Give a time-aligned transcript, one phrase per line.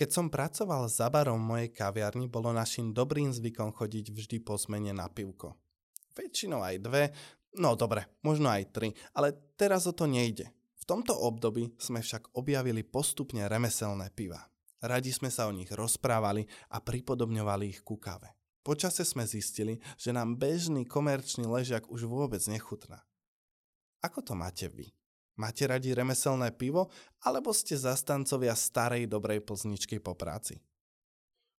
[0.00, 4.96] Keď som pracoval za barom mojej kaviarni, bolo našim dobrým zvykom chodiť vždy po zmene
[4.96, 5.60] na pivko.
[6.16, 7.12] Väčšinou aj dve,
[7.60, 10.48] no dobre, možno aj tri, ale teraz o to nejde.
[10.80, 14.40] V tomto období sme však objavili postupne remeselné piva.
[14.80, 18.32] Radi sme sa o nich rozprávali a pripodobňovali ich ku kave.
[18.64, 23.04] Počase sme zistili, že nám bežný komerčný ležiak už vôbec nechutná.
[24.00, 24.96] Ako to máte vy?
[25.40, 26.92] Máte radi remeselné pivo,
[27.24, 30.60] alebo ste zastancovia starej dobrej plzničky po práci?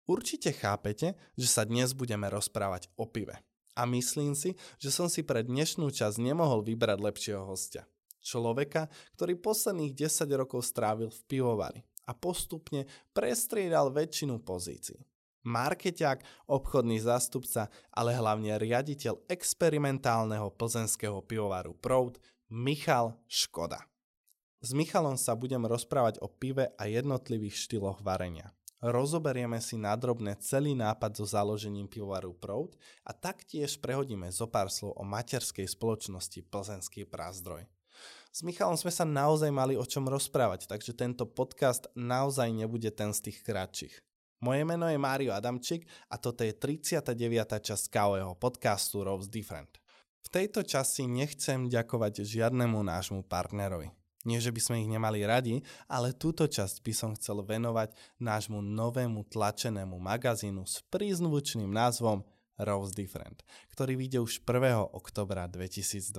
[0.05, 3.41] Určite chápete, že sa dnes budeme rozprávať o pive.
[3.73, 7.89] A myslím si, že som si pre dnešnú časť nemohol vybrať lepšieho hostia.
[8.21, 8.85] Človeka,
[9.17, 12.85] ktorý posledných 10 rokov strávil v pivovari a postupne
[13.17, 15.01] prestriedal väčšinu pozícií.
[15.41, 23.79] Markeťák, obchodný zástupca, ale hlavne riaditeľ experimentálneho plzenského pivovaru Proud Michal Škoda.
[24.59, 28.51] S Michalom sa budem rozprávať o pive a jednotlivých štýloch varenia.
[28.83, 32.75] Rozoberieme si nadrobne celý nápad so založením pivovaru Proud
[33.07, 37.63] a taktiež prehodíme zo pár slov o materskej spoločnosti Plzenský prázdroj.
[38.35, 43.15] S Michalom sme sa naozaj mali o čom rozprávať, takže tento podcast naozaj nebude ten
[43.15, 43.95] z tých kratších.
[44.43, 47.15] Moje meno je Mário Adamčík a toto je 39.
[47.63, 49.80] časť kávojeho podcastu Rose Different.
[50.21, 53.91] V tejto časti nechcem ďakovať žiadnemu nášmu partnerovi.
[54.21, 58.61] Nie, že by sme ich nemali radi, ale túto časť by som chcel venovať nášmu
[58.61, 62.21] novému tlačenému magazínu s prízvučným názvom
[62.61, 63.41] Rose Different,
[63.73, 64.93] ktorý vyjde už 1.
[64.93, 66.13] oktobra 2022.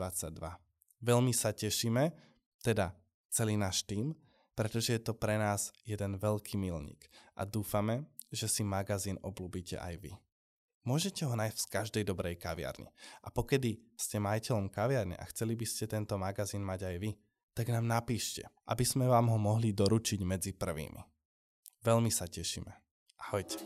[0.98, 2.10] Veľmi sa tešíme,
[2.58, 2.90] teda
[3.30, 4.14] celý náš tým,
[4.58, 7.06] pretože je to pre nás jeden veľký milník
[7.38, 8.02] a dúfame,
[8.34, 10.12] že si magazín oblúbite aj vy.
[10.82, 12.90] Môžete ho nájsť v každej dobrej kaviarni.
[13.22, 17.10] A pokedy ste majiteľom kaviarne a chceli by ste tento magazín mať aj vy,
[17.54, 21.02] tak nám napíšte, aby sme vám ho mohli doručiť medzi prvými.
[21.86, 22.72] Veľmi sa tešíme.
[23.30, 23.62] Ahojte.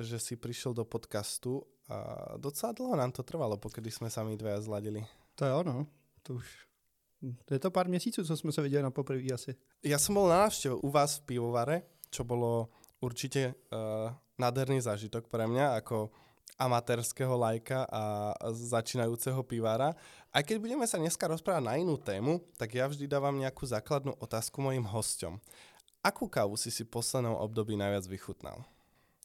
[0.00, 4.60] Že si prišiel do podcastu a docela dlho nám to trvalo, pokedy jsme sami dvaja
[4.60, 5.06] zladili.
[5.34, 5.86] To je ono,
[6.22, 6.46] to už
[7.50, 9.54] je to pár měsíců, co jsme se viděli na poprvé asi.
[9.82, 12.70] Ja som bol na návštěvu u vás v pivovare, čo bolo
[13.02, 16.10] určite uh, nádherný zážitok pre mňa ako
[16.58, 19.94] amatérského lajka a začínajúceho pivára.
[20.34, 24.14] Aj keď budeme sa dneska rozprávať na inú tému, tak ja vždy dávam nejakú základnú
[24.18, 25.38] otázku mojim hosťom.
[26.02, 28.62] Akú kávu si si poslednou období najviac vychutnal?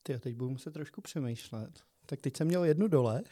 [0.04, 1.80] Ty, teď budu muset trošku přemýšlet.
[2.06, 3.24] Tak teď jsem měl jednu dole,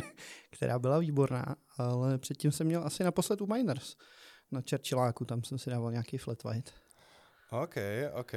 [0.50, 3.96] která byla výborná, ale předtím jsem měl asi naposled u Miners.
[4.50, 6.72] Na Churchilláku, tam jsem si dával nějaký flat white.
[7.50, 7.74] OK,
[8.12, 8.32] OK.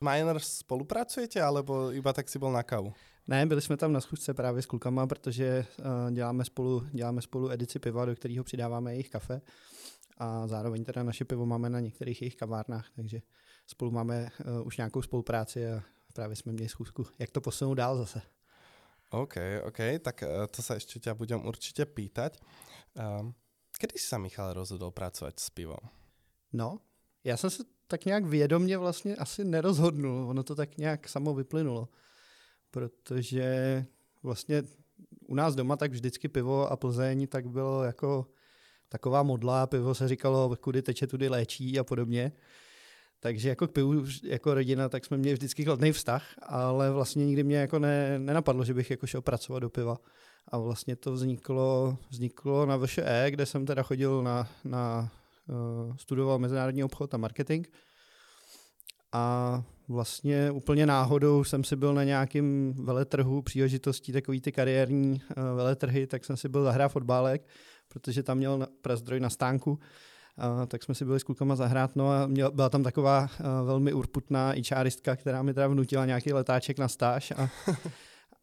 [0.00, 2.92] Miners spolupracujete, alebo iba tak si byl na kávu?
[3.28, 7.50] Ne, byli jsme tam na schůzce právě s klukama, protože uh, děláme, spolu, děláme spolu
[7.50, 9.40] edici piva, do kterého přidáváme jejich kafe
[10.18, 13.20] a zároveň teda naše pivo máme na některých jejich kavárnách, takže
[13.66, 14.28] spolu máme
[14.60, 15.82] uh, už nějakou spolupráci a
[16.14, 18.22] právě jsme měli schůzku, jak to posunout dál zase.
[19.10, 19.34] OK,
[19.66, 22.40] OK, tak uh, to se ještě tě budem určitě pýtať.
[23.20, 23.34] Um,
[23.80, 25.78] kdy jsi se Michal rozhodl pracovat s pivom?
[26.52, 26.78] No,
[27.24, 31.88] já jsem se tak nějak vědomně vlastně asi nerozhodnul, ono to tak nějak samo vyplynulo,
[32.70, 33.84] protože
[34.22, 34.62] vlastně
[35.26, 38.26] u nás doma tak vždycky pivo a Plzeň tak bylo jako
[38.88, 42.32] taková modla, pivo se říkalo, kudy teče, tudy léčí a podobně.
[43.24, 47.44] Takže jako k pivu, jako rodina, tak jsme měli vždycky kladný vztah, ale vlastně nikdy
[47.44, 49.96] mě jako ne, nenapadlo, že bych jako šel pracovat do piva.
[50.48, 55.12] A vlastně to vzniklo, vzniklo na VŠE, kde jsem teda chodil na, na
[55.48, 57.66] uh, studoval mezinárodní obchod a marketing.
[59.12, 65.56] A vlastně úplně náhodou jsem si byl na nějakém veletrhu příležitostí, takový ty kariérní uh,
[65.56, 67.46] veletrhy, tak jsem si byl zahrát fotbálek,
[67.88, 69.78] protože tam měl prazdroj na stánku
[70.38, 73.66] Uh, tak jsme si byli s klukama zahrát, no a měl, byla tam taková uh,
[73.66, 77.48] velmi urputná ičáristka, která mi teda vnutila nějaký letáček na stáž a,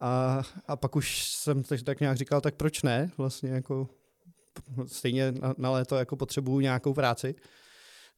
[0.00, 3.88] a, a pak už jsem tak, tak nějak říkal, tak proč ne, vlastně jako
[4.86, 7.34] stejně na, na léto jako potřebuju nějakou práci.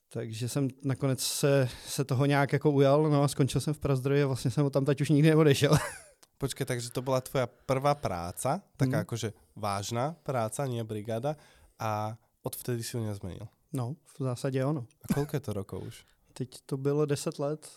[0.08, 4.22] Takže jsem nakonec se, se toho nějak jako ujal, no a skončil jsem v Prazdroji
[4.22, 5.76] a vlastně jsem tam teď už nikdy neodešel.
[6.38, 9.04] Počkej, takže to bola tvoja prvá práca, taká Mhm.
[9.06, 11.36] akože vážna práca, nie brigáda
[11.78, 13.46] a odvtedy si ju nezmenil.
[13.74, 14.86] No, v zásadě ono.
[15.02, 15.96] A koľko je to rokov už?
[16.32, 17.70] Teď to bylo 10 let.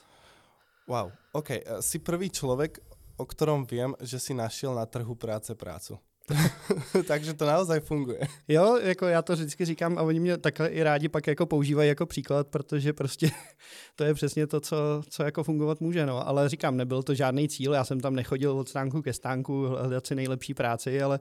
[0.87, 2.79] Wow, OK, eh, si prvý človek,
[3.17, 5.97] o ktorom viem, že si našiel na trhu práce prácu.
[7.07, 8.19] takže to naozaj funguje.
[8.47, 11.89] Jo, jako já to vždycky říkám a oni mě takhle i rádi pak jako používají
[11.89, 13.31] jako příklad, protože prostě
[13.95, 16.27] to je přesně to, co, co jako fungovat může, no.
[16.27, 20.07] Ale říkám, nebyl to žádný cíl, já jsem tam nechodil od stánku ke stánku hledat
[20.07, 21.19] si nejlepší práci, ale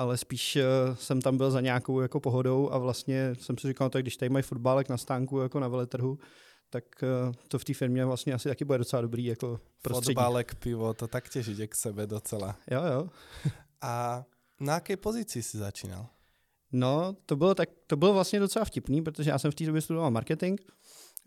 [0.00, 3.90] ale spíš uh, jsem tam byl za nějakou jako pohodou a vlastně jsem si říkal,
[3.90, 6.18] tak když tady mají fotbálek na stánku jako na veletrhu,
[6.70, 10.14] tak uh, to v té firmě vlastně asi taky bude docela dobrý jako prostředí.
[10.14, 12.56] Fotbalek, pivo, to taktiež ide k sebe docela.
[12.70, 13.08] Jo, jo.
[13.82, 14.24] A
[14.60, 16.06] na jaké pozici si začínal?
[16.72, 19.80] No, to bylo, tak, to bylo vlastně docela vtipný, protože já jsem v té době
[19.80, 20.60] studoval marketing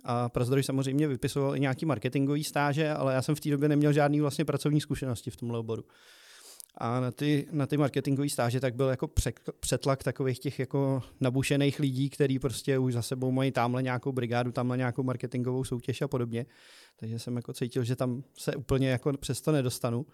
[0.04, 3.94] a Prazdroj samozřejmě vypisoval i nějaký marketingový stáže, ale já jsem v té době neměl
[3.94, 5.84] žádný vlastně pracovní zkušenosti v tomhle oboru.
[6.78, 9.10] A na ty, na ty marketingové stáže tak byl jako
[9.60, 14.52] přetlak takových těch jako nabušených lidí, kteří prostě už za sebou mají tamhle nějakou brigádu,
[14.52, 16.46] tamhle nějakou marketingovou soutěž a podobně.
[16.96, 20.06] Takže jsem jako cítil, že tam se úplně jako přesto nedostanu.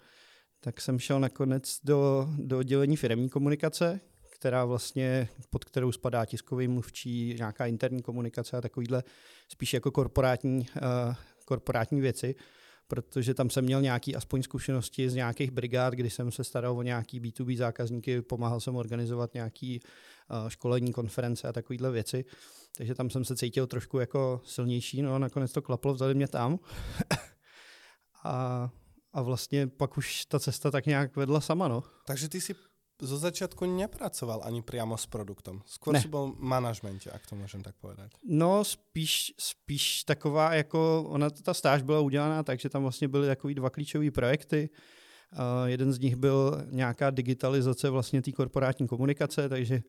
[0.60, 6.68] Tak jsem šel nakonec do, do oddělení firmní komunikace, která vlastně, pod kterou spadá tiskový
[6.68, 9.02] mluvčí, nějaká interní komunikace a takovýhle
[9.48, 11.14] spíš jako korporátní, uh,
[11.44, 12.34] korporátní věci
[12.90, 16.82] protože tam jsem měl nějaký aspoň zkušenosti z nějakých brigád, kdy jsem se staral o
[16.82, 22.24] nějaký B2B zákazníky, pomáhal jsem organizovat nějaký uh, školení, konference a takovéhle věci.
[22.76, 26.28] Takže tam jsem se cítil trošku jako silnější, no a nakonec to klaplo, vzali mě
[26.28, 26.58] tam.
[28.24, 28.70] a,
[29.12, 31.82] a vlastně pak už ta cesta tak nějak vedla sama, no.
[32.06, 32.54] Takže ty si
[33.00, 35.64] zo začiatku nepracoval ani priamo s produktom.
[35.66, 36.00] Skôr Ne.
[36.00, 38.12] si bol v manažmente, ak to môžem tak povedať.
[38.22, 43.26] No spíš, spíš taková jako, ona ta stáž byla udělaná tak, že tam vlastně byly
[43.26, 44.70] takový dva klíčové projekty.
[45.32, 49.82] Uh, jeden z nich byl nějaká digitalizace vlastně té korporátní komunikace, takže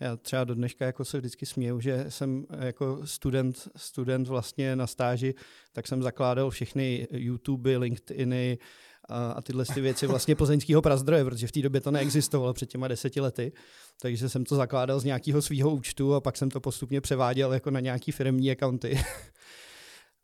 [0.00, 4.86] já třeba do dneška jako se vždycky směju, že jsem jako student, student vlastně na
[4.86, 5.34] stáži,
[5.72, 8.58] tak jsem zakládal všechny YouTube, LinkedIny,
[9.08, 12.68] a, a tyhle ty věci vlastně plzeňského prazdroje, protože v té době to neexistovalo před
[12.68, 13.52] těma deseti lety.
[14.00, 17.70] Takže jsem to zakládal z nějakého svého účtu a pak jsem to postupně převáděl jako
[17.70, 19.00] na nějaký firmní accounty.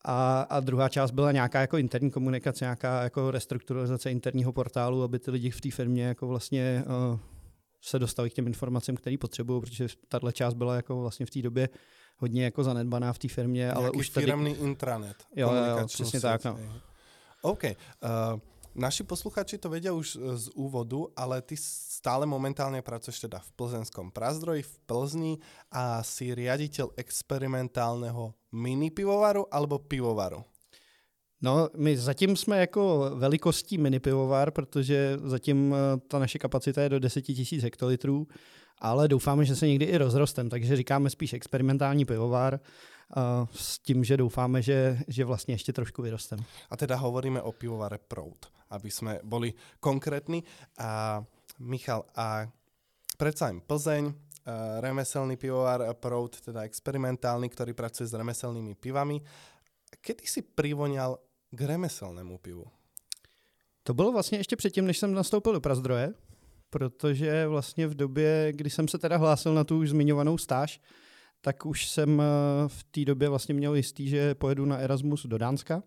[0.07, 5.19] A, a druhá část byla nějaká jako interní komunikace, nějaká jako restrukturalizace interního portálu, aby
[5.19, 7.19] ty lidi v té firmě jako vlastně uh,
[7.81, 11.43] se dostali k těm informacím, které potřebují, protože tahle část byla jako vlastně v té
[11.43, 11.69] době
[12.17, 14.33] hodně jako zanedbaná v té firmě, ale Nejaký už tady...
[14.51, 15.17] intranet.
[15.37, 16.59] Jo, jo, přesně sieť, tak, no.
[17.43, 17.65] OK.
[17.65, 18.41] Uh,
[18.75, 23.51] naši posluchači to vedia už e, z úvodu, ale ty stále momentálne pracuješ teda v
[23.57, 25.35] plzenskom prazdroji, v Plzni
[25.71, 30.45] a si riaditeľ experimentálneho mini pivovaru alebo pivovaru.
[31.43, 36.89] No, my zatím jsme jako velikostí mini pivovar, protože zatím eh, ta naše kapacita je
[36.89, 38.27] do 10 000 hektolitrů,
[38.79, 42.61] ale doufáme, že se někdy i rozrostem, takže říkáme spíš experimentální pivovar
[43.53, 46.45] s tím, že doufáme, že, že vlastně ještě trošku vyrostem.
[46.71, 50.43] A teda hovoríme o pivovare Prout, aby sme boli konkrétni.
[50.79, 51.23] A
[51.59, 52.51] Michal, a
[53.17, 54.15] predsa len Plzeň, e,
[54.81, 59.23] remeselný pivovar Prout, teda experimentálny, ktorý pracuje s remeselnými pivami.
[60.03, 61.19] Kedy si privoňal
[61.55, 62.67] k remeselnému pivu?
[63.83, 66.15] To bylo vlastně ještě předtím, než jsem nastoupil do Prazdroje,
[66.71, 70.81] protože vlastně v době, kdy jsem se teda hlásil na tu už zmiňovanou stáž,
[71.45, 72.25] tak už jsem eh,
[72.67, 75.83] v té době vlastně měl jistý, že pojedu na Erasmus do Dánska.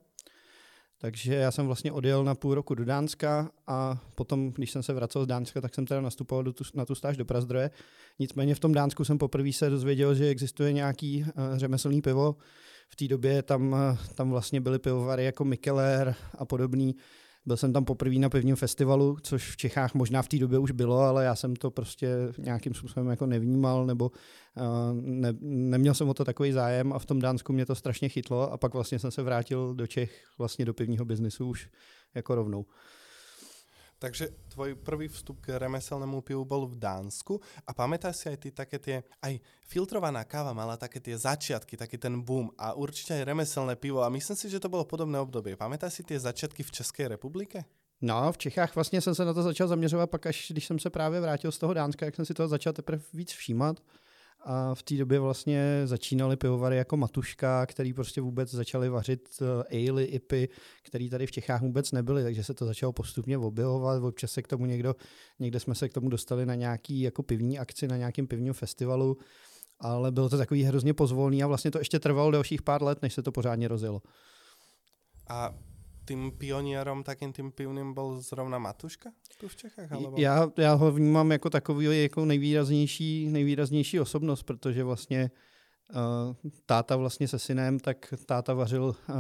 [0.98, 4.94] Takže já jsem vlastně odjel na půl roku do Dánska a potom, když jsem se
[4.94, 7.72] vracel z Dánska, tak jsem teda nastupoval do tu, na tu stáž do Prazdroje.
[8.20, 12.36] Nicméně v tom Dánsku jsem poprvé se dozvěděl, že existuje nějaký uh, řemeslný pivo.
[12.90, 13.80] V té době tam, uh,
[14.16, 16.96] tam vlastně byly pivovary jako Mikkeler a podobný.
[17.48, 20.72] Byl jsem tam poprvé na pivním festivalu, což v Čechách možná v té době už
[20.72, 26.10] bylo, ale já jsem to prostě nějakým způsobem jako nevnímal, nebo uh, ne, neměl jsem
[26.10, 29.00] o to takový zájem a v tom Dánsku mě to strašně chytlo a pak vlastně
[29.00, 31.70] jsem se vrátil do Čech vlastně do pivního biznisu už
[32.16, 32.66] jako rovnou.
[33.98, 38.50] Takže tvoj prvý vstup k remeselnému pivu bol v Dánsku a pamätáš si aj ty
[38.54, 43.26] také tie, aj filtrovaná káva mala také tie začiatky, taký ten boom a určite aj
[43.26, 45.58] remeselné pivo a myslím si, že to bolo podobné obdobie.
[45.58, 47.66] Pamätáš si tie začiatky v České republike?
[48.02, 50.90] No, v Čechách vlastně jsem se na to začal zaměřovat, pak až když jsem se
[50.90, 53.82] právě vrátil z toho Dánska, jak jsem si toho začal teprve víc všímat.
[54.50, 59.48] A v té době vlastně začínaly pivovary jako Matuška, který prostě vůbec začaly vařit uh,
[59.90, 60.50] ale, ipy,
[60.84, 64.04] který tady v Čechách vůbec nebyly, takže se to začalo postupně objevovat.
[64.04, 64.96] Občas se k tomu někdo,
[65.40, 69.18] někde jsme se k tomu dostali na nějaký jako pivní akci, na nějakém pivním festivalu,
[69.80, 73.14] ale bylo to takový hrozně pozvolný a vlastně to ještě trvalo dalších pár let, než
[73.14, 74.02] se to pořádně rozjelo.
[75.30, 75.56] A
[76.08, 79.92] tým pionierom, takým tým pivným byl zrovna Matuška tu v Čechách?
[79.92, 80.18] Alebo?
[80.18, 85.32] Já, já ho vnímám jako takový jako nejvýraznější, nejvýraznější osobnost, protože vlastně
[85.96, 89.16] uh, táta vlastně se synem, tak táta vařil, uh,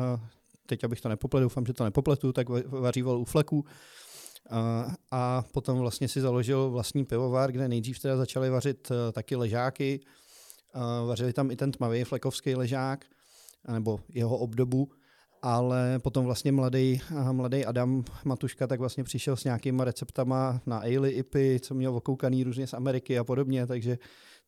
[0.66, 3.60] teď abych to nepopletu, doufám, že to nepopletu, tak vaříval u fleku.
[3.60, 9.36] Uh, a potom vlastně si založil vlastní pivovar, kde nejdřív teda začali vařit uh, taky
[9.36, 10.00] ležáky.
[10.76, 13.06] Uh, vařili tam i ten tmavý flekovský ležák,
[13.72, 14.90] nebo jeho obdobu
[15.42, 17.02] ale potom vlastně mladý,
[17.32, 22.44] mladý Adam Matuška tak vlastně přišel s nějakýma receptama na ale ipy, co měl okoukaný
[22.44, 23.98] různě z Ameriky a podobně, takže,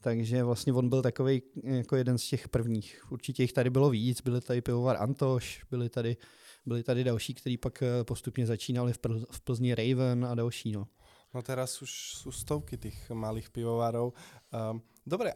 [0.01, 3.01] takže vlastně on byl takový jako jeden z těch prvních.
[3.09, 6.17] Určitě jich tady bylo víc, byly tady pivovar Antoš, byly tady,
[6.65, 10.71] byly tady další, kteří pak eh, postupně začínali v, Pl- v Plzni Raven a další.
[10.71, 10.87] No.
[11.29, 14.17] No teraz už sú stovky tých malých pivovarov.
[14.49, 14.81] Um,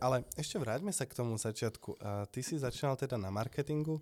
[0.01, 2.01] ale ešte vráťme sa k tomu začiatku.
[2.01, 4.01] Uh, ty si začínal teda na marketingu,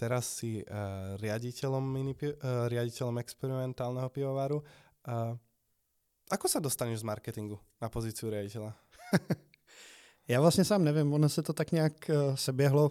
[0.00, 4.64] teraz si uh, riaditeľom, mini, uh, riaditeľom experimentálneho pivovaru.
[5.04, 5.36] Uh,
[6.32, 8.72] ako sa dostaneš z marketingu na pozíciu riaditeľa?
[10.28, 12.90] Já vlastně sám nevím, ono se to tak nějak uh, seběhlo.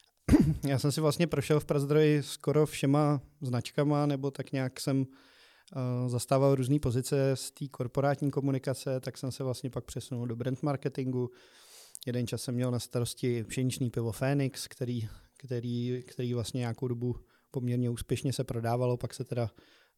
[0.66, 6.08] Já jsem si vlastně prošel v Prazdroji skoro všema značkama, nebo tak nějak jsem uh,
[6.08, 10.62] zastával různé pozice z té korporátní komunikace, tak jsem se vlastně pak přesunul do brand
[10.62, 11.30] marketingu.
[12.06, 15.08] Jeden čas jsem měl na starosti pšeničný pivo Phoenix, který
[15.44, 17.16] který, který vlastně nějakou dobu
[17.50, 19.50] poměrně úspěšně se prodávalo, pak se teda,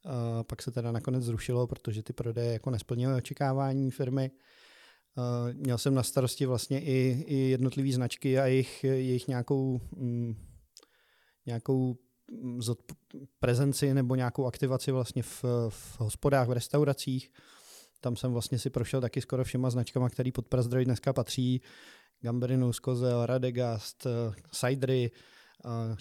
[0.05, 4.31] uh, pak se teda nakonec zrušilo, protože ty prodeje jako nesplnily očekávání firmy.
[5.17, 10.35] Uh, měl jsem na starosti vlastně i, i jednotlivé značky a jejich, jejich nějakou, mm,
[11.47, 11.97] nějakou
[12.59, 12.79] zod,
[13.41, 17.33] prezenci nebo nějakou aktivaci vlastně v, v hospodách, v restauracích.
[18.01, 21.61] Tam jsem vlastně si prošel taky skoro všema značkama, který pod Prazdroj dneska patří.
[22.25, 24.07] Gambrinus, Kozel, Radegast,
[24.53, 25.11] Cidery,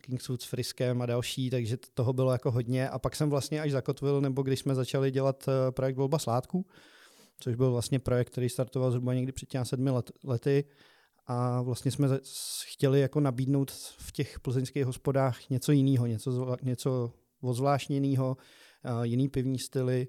[0.02, 2.90] Kingswood s Friskem a další, takže toho bylo jako hodně.
[2.90, 6.66] A pak jsem vlastně až zakotvil, nebo když jsme začali dělat eh, projekt Volba sládků,
[7.40, 10.64] což byl vlastně projekt, který startoval zhruba někdy před těmi sedmi let, lety,
[11.28, 12.08] a vlastně jsme
[12.66, 18.38] chtěli jako nabídnout v těch plzeňských hospodách něco jiného, něco, něco ozvláštněného,
[18.84, 20.08] eh, jiný pivní styly,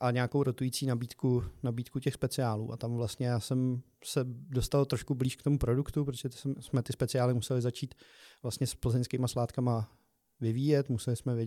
[0.00, 2.72] a nějakou rotující nabídku, nabídku těch speciálů.
[2.72, 6.28] A tam vlastně já jsem se dostal trošku blíž k tomu produktu, protože
[6.60, 7.94] jsme ty speciály museli začít
[8.42, 9.92] vlastně s plzeňskými sládkama
[10.40, 11.46] vyvíjet, museli jsme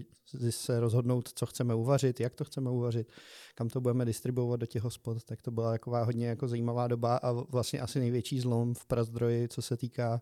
[0.49, 3.11] se rozhodnout, co chceme uvařit, jak to chceme uvařit,
[3.55, 7.17] kam to budeme distribuovat do těch hospod, tak to byla taková hodně jako zajímavá doba
[7.17, 10.21] a vlastně asi největší zlom v Prazdroji, co se týká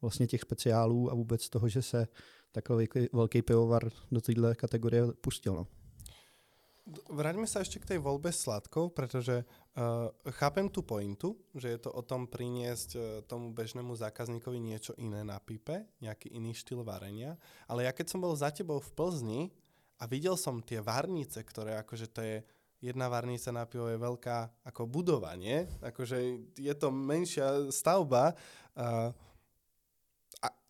[0.00, 2.08] vlastně těch speciálů a vůbec toho, že se
[2.52, 5.54] takový velký pivovar do této kategorie pustil.
[5.54, 5.79] No.
[7.12, 10.10] Vráťme sa ešte k tej voľbe sladkov, pretože uh,
[10.40, 15.20] chápem tú pointu, že je to o tom priniesť uh, tomu bežnému zákazníkovi niečo iné
[15.22, 17.36] na pipe, nejaký iný štýl varenia,
[17.70, 19.42] ale ja keď som bol za tebou v Plzni
[20.00, 22.36] a videl som tie varnice, ktoré akože to je
[22.80, 25.68] jedna varnica na pivo je veľká ako budova, nie?
[25.84, 26.16] Akože
[26.56, 29.12] je to menšia stavba, uh,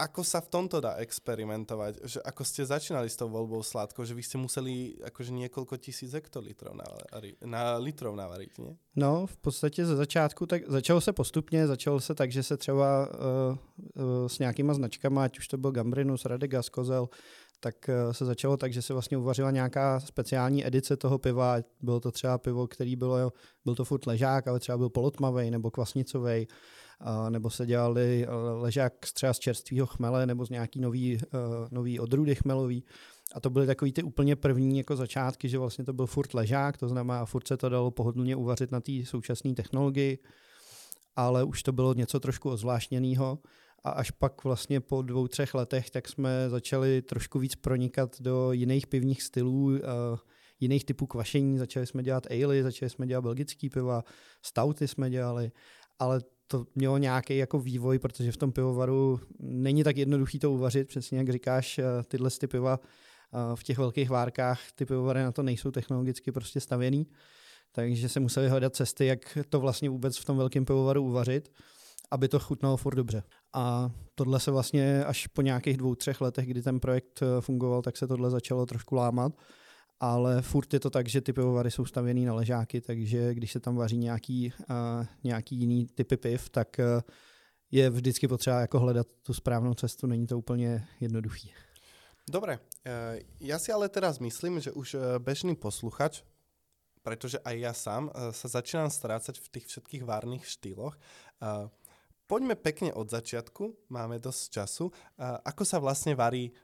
[0.00, 2.00] ako sa v tomto dá experimentovať?
[2.00, 6.16] Že ako ste začínali s tou voľbou sládkou, že vy ste museli akože niekoľko tisíc
[6.16, 6.88] hektolitrov na,
[7.44, 8.72] na litrov navariť, nie?
[8.96, 13.08] No, v podstatě ze začátku tak začalo se postupně, začalo se tak, že se třeba
[13.08, 13.58] uh,
[13.94, 17.08] uh, s nějakýma značkama, ať už to byl Gambrinus, Radegas, Kozel,
[17.60, 21.56] tak uh, se začalo tak, že se vlastně uvařila nějaká speciální edice toho piva.
[21.82, 23.32] Bylo to třeba pivo, který bylo,
[23.64, 26.46] byl to furt ležák, ale třeba byl polotmavej nebo kvasnicovej
[27.30, 31.38] nebo se dělali ležák třeba z čerstvého chmele nebo z nějaký nový, eh,
[31.70, 32.84] nový odrůdy chmelový.
[33.34, 36.78] A to byly takový ty úplně první jako začátky, že vlastně to byl furt ležák,
[36.78, 40.18] to znamená, furt se to dalo pohodlně uvařit na té současné technologii,
[41.16, 43.38] ale už to bylo něco trošku ozvláštněného.
[43.84, 48.52] A až pak vlastně po dvou, třech letech, tak jsme začali trošku víc pronikat do
[48.52, 49.78] jiných pivních stylů, uh,
[50.60, 51.58] jiných typů kvašení.
[51.58, 54.04] Začali jsme dělat ale, začali jsme dělat belgický piva,
[54.42, 55.52] stouty jsme dělali,
[56.00, 60.88] ale to mělo nějaký jako vývoj, protože v tom pivovaru není tak jednoduchý to uvařit,
[60.88, 65.32] přesně jak říkáš, eh, tyhle ty piva eh, v těch velkých várkách, ty pivovary na
[65.32, 67.06] to nejsou technologicky prostě stavěný,
[67.72, 71.52] takže se museli hledat cesty, jak to vlastně vůbec v tom velkém pivovaru uvařit,
[72.10, 73.22] aby to chutnalo furt dobře.
[73.52, 77.82] A tohle se vlastně až po nějakých dvou, třech letech, kdy ten projekt eh, fungoval,
[77.82, 79.32] tak se tohle začalo trošku lámat
[80.00, 83.60] ale furt je to tak, že ty pivovary jsou stavěný na ležáky, takže když se
[83.60, 87.00] tam vaří nějaký, uh, nějaký jiný typy piv, tak uh,
[87.70, 91.52] je vždycky potřeba jako hledat tu správnou cestu, není to úplně jednoduchý.
[92.30, 96.24] Dobre, uh, ja si ale teraz myslím, že už bežný posluchač,
[97.02, 100.96] pretože aj ja sám uh, sa začínam strácať v tých všetkých várnych štýloch,
[102.30, 104.94] poďme pekne od začiatku, máme dosť času.
[105.18, 106.54] Ako sa vlastne varí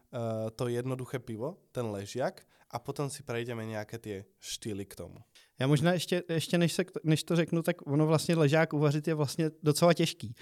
[0.55, 5.17] to jednoduché pivo, ten ležiak, a potom si prejdeme nějaké ty štýly k tomu.
[5.59, 9.15] Já možná ještě, ještě než, se, než to řeknu, tak ono vlastně ležák uvařit je
[9.15, 10.35] vlastně docela těžký.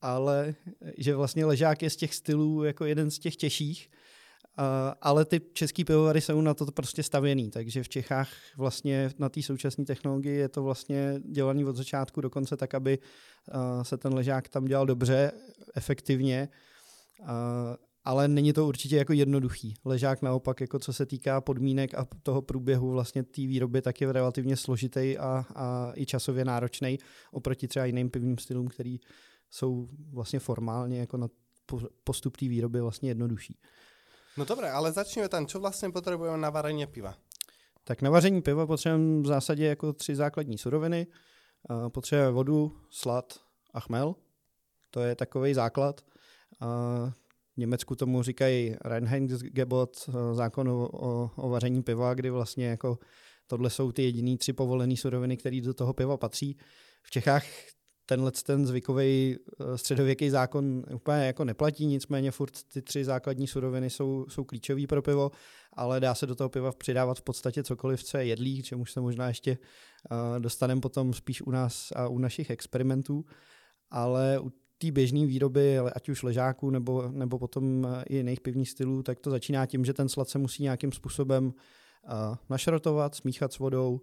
[0.00, 0.54] Ale
[0.98, 3.90] že vlastně ležák je z těch stylů jako jeden z těch těžších,
[5.00, 9.42] ale ty český pivovary jsou na to prostě stavěný, takže v Čechách vlastně na té
[9.42, 12.98] současné technologii je to vlastně dělaný od začátku do konce tak, aby
[13.82, 15.32] se ten ležák tam dělal dobře,
[15.74, 16.48] efektivně,
[18.08, 19.74] ale není to určitě jako jednoduchý.
[19.84, 24.12] Ležák naopak, jako co se týká podmínek a toho průběhu vlastně té výroby, tak je
[24.12, 26.98] relativně složitý a, a i časově náročný
[27.32, 29.00] oproti třeba jiným pivním stylům, který
[29.50, 31.28] jsou vlastně formálně jako na
[32.04, 33.58] postup té výroby vlastně jednodušší.
[34.36, 35.46] No dobré, ale začneme tam.
[35.46, 37.14] Co vlastně potřebujeme na vaření piva?
[37.84, 41.06] Tak na vaření piva potřebujeme v zásadě jako tři základní suroviny.
[41.88, 43.40] Potřebujeme vodu, slad
[43.74, 44.14] a chmel.
[44.90, 46.00] To je takový základ.
[47.58, 52.98] Německu tomu říkají Reinheitsgebot, zákon o, o, o vaření piva, kdy vlastně jako
[53.46, 56.56] tohle jsou ty jediný tři povolené suroviny, které do toho piva patří.
[57.02, 57.44] V Čechách
[58.06, 63.90] tenhle ten zvykový eh, středověký zákon úplně jako neplatí, nicméně furt ty tři základní suroviny
[63.90, 65.30] jsou, jsou klíčové pro pivo,
[65.72, 69.00] ale dá se do toho piva přidávat v podstatě cokoliv, co je jedlý, čemuž se
[69.00, 69.58] možná ještě
[70.10, 73.24] uh, dostaneme potom spíš u nás a u našich experimentů,
[73.90, 78.70] ale u té běžné výroby, ať už ležáků nebo, nebo potom eh, i jiných pivních
[78.70, 83.52] stylů, tak to začíná tím, že ten slad se musí nějakým způsobem uh, našrotovat, smíchat
[83.52, 84.00] s vodou,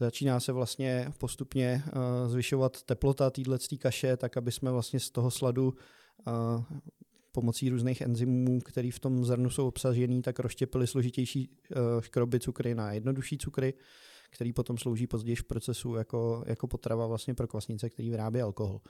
[0.00, 5.30] Začíná se vlastně postupně uh, zvyšovat teplota téhle kaše, tak aby jsme vlastně z toho
[5.30, 5.74] sladu
[7.32, 11.50] pomocí různých enzymů, které v tom zrnu jsou obsažený, tak rozštěpili složitější
[12.00, 13.74] škroby cukry na jednodušší cukry,
[14.30, 18.80] který potom slouží později v procesu jako, jako potrava vlastně pro kvasnice, který vyrábí alkohol.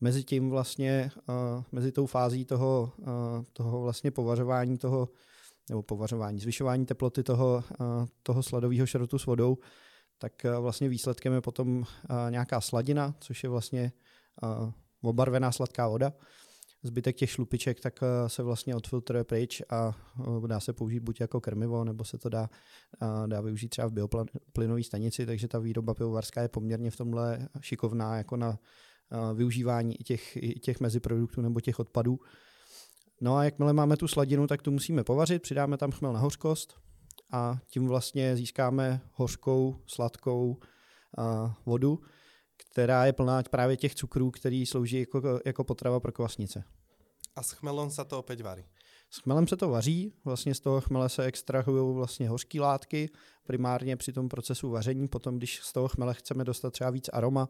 [0.00, 3.06] Mezi tím vlastně, uh, mezi tou fází toho, uh,
[3.52, 5.08] toho vlastně povařování toho,
[5.68, 9.58] nebo povařování, zvyšování teploty toho, uh, toho sladového šrotu s vodou,
[10.20, 13.92] tak eh, vlastně výsledkem je potom eh, nějaká sladina, což je vlastně
[14.44, 16.12] eh, obarvená sladká voda.
[16.82, 19.96] Zbytek těch šlupiček tak se vlastně odfiltruje pryč a
[20.46, 22.50] dá se použít buď jako krmivo, nebo se to dá,
[23.26, 28.16] dá využít třeba v bioplynové stanici, takže ta výroba pivovarská je poměrně v tomhle šikovná
[28.16, 28.58] jako na
[29.34, 32.20] využívání těch, těch meziproduktů nebo těch odpadů.
[33.20, 36.80] No a jakmile máme tu sladinu, tak tu musíme povařit, přidáme tam chmel na hořkost,
[37.32, 40.58] a tím vlastně získáme hořkou, sladkou
[41.66, 42.00] vodu,
[42.56, 46.64] která je plná právě těch cukrů, který slouží jako, jako potrava pro kvasnice.
[47.36, 48.64] A s chmelem se to opět vaří?
[49.10, 53.10] S chmelem se to vaří, vlastně z toho chmele se extrahují vlastně hořké látky,
[53.44, 57.48] primárně při tom procesu vaření, potom když z toho chmele chceme dostat třeba víc aroma,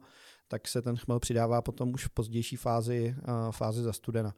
[0.49, 4.35] tak se ten chmel přidává potom už v pozdější fázi, uh, fázi zastudena.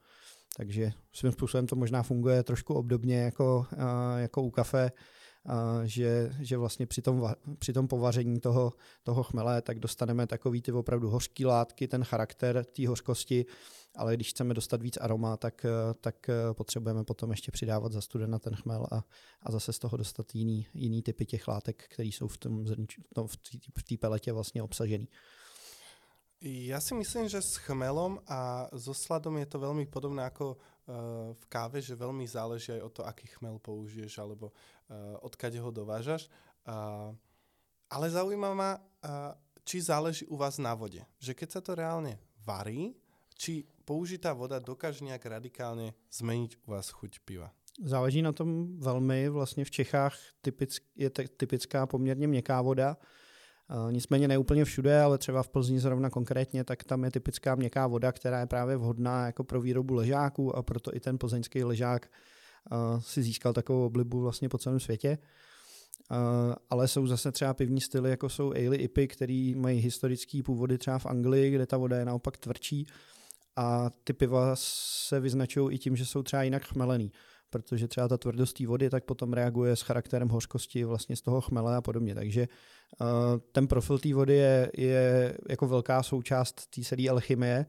[0.56, 3.66] Takže svým způsobem to možná funguje trošku obdobně jako,
[4.16, 4.92] jako u kafe,
[5.84, 10.72] že, že vlastně při tom, při tom povaření toho, toho chmele tak dostaneme takový ty
[10.72, 13.46] opravdu hořký látky, ten charakter té hořkosti,
[13.96, 15.66] ale když chceme dostat víc aroma, tak,
[16.00, 19.04] tak potřebujeme potom ještě přidávat za studena ten chmel a,
[19.42, 22.64] a zase z toho dostat jiný, jiný typy těch látek, které jsou v tom
[23.16, 23.26] no,
[23.78, 25.08] v té peletě vlastně obsažený.
[26.44, 30.71] Já si myslím, že s chmelom a so sladom je to velmi podobné jako Eh,
[31.32, 35.70] v káve, že veľmi záleží aj o to, aký chmel použiješ alebo uh, odkade ho
[35.70, 36.26] dovážaš.
[37.86, 40.98] Ale zaujíma ma, uh, či záleží u vás na vode.
[41.22, 42.98] Že keď sa to reálne varí,
[43.38, 47.52] či použitá voda dokáže nějak radikálně změnit u vás chuť piva?
[47.84, 49.28] Záleží na tom velmi.
[49.28, 52.96] Vlastně v Čechách typick, je typická poměrně měkká voda,
[53.90, 57.86] Nicméně ne úplně všude, ale třeba v Plzni zrovna konkrétně, tak tam je typická měkká
[57.86, 62.06] voda, která je právě vhodná jako pro výrobu ležáků a proto i ten plzeňský ležák
[62.98, 65.18] si získal takovou oblibu vlastně po celém světě.
[66.70, 70.98] ale jsou zase třeba pivní styly, jako jsou ale ipy, který mají historický původy třeba
[70.98, 72.86] v Anglii, kde ta voda je naopak tvrdší
[73.56, 77.12] a ty piva se vyznačují i tím, že jsou třeba jinak chmelený
[77.52, 81.40] protože třeba ta tvrdost té vody tak potom reaguje s charakterem hořkosti vlastně z toho
[81.40, 82.14] chmele a podobně.
[82.14, 82.48] Takže
[83.00, 83.06] uh,
[83.52, 87.66] ten profil té vody je, je jako velká součást té celé alchymie.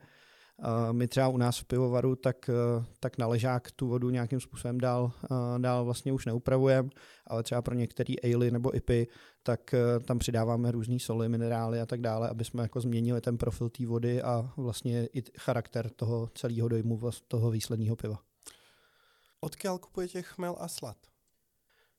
[0.57, 4.39] Uh, my třeba u nás v pivovaru tak, uh, tak na ležák tu vodu nějakým
[4.39, 6.89] způsobem dál, uh, dál vlastně už neupravujeme,
[7.27, 9.07] ale třeba pro některé ale nebo ipy,
[9.43, 13.69] tak tam přidáváme různé soli, minerály a tak dále, aby jsme jako změnili ten profil
[13.69, 18.32] té vody a vlastně i charakter toho celého dojmu toho výsledného piva.
[19.43, 20.95] Odkiaľ kupujete chmel a slad?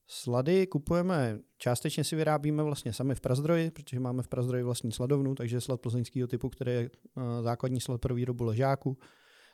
[0.07, 5.35] Slady kupujeme, částečně si vyrábíme vlastně sami v Prazdroji, protože máme v Prazdroji vlastní sladovnu,
[5.35, 8.99] takže slad plzeňského typu, který je eh, základní slad pro výrobu ležáku,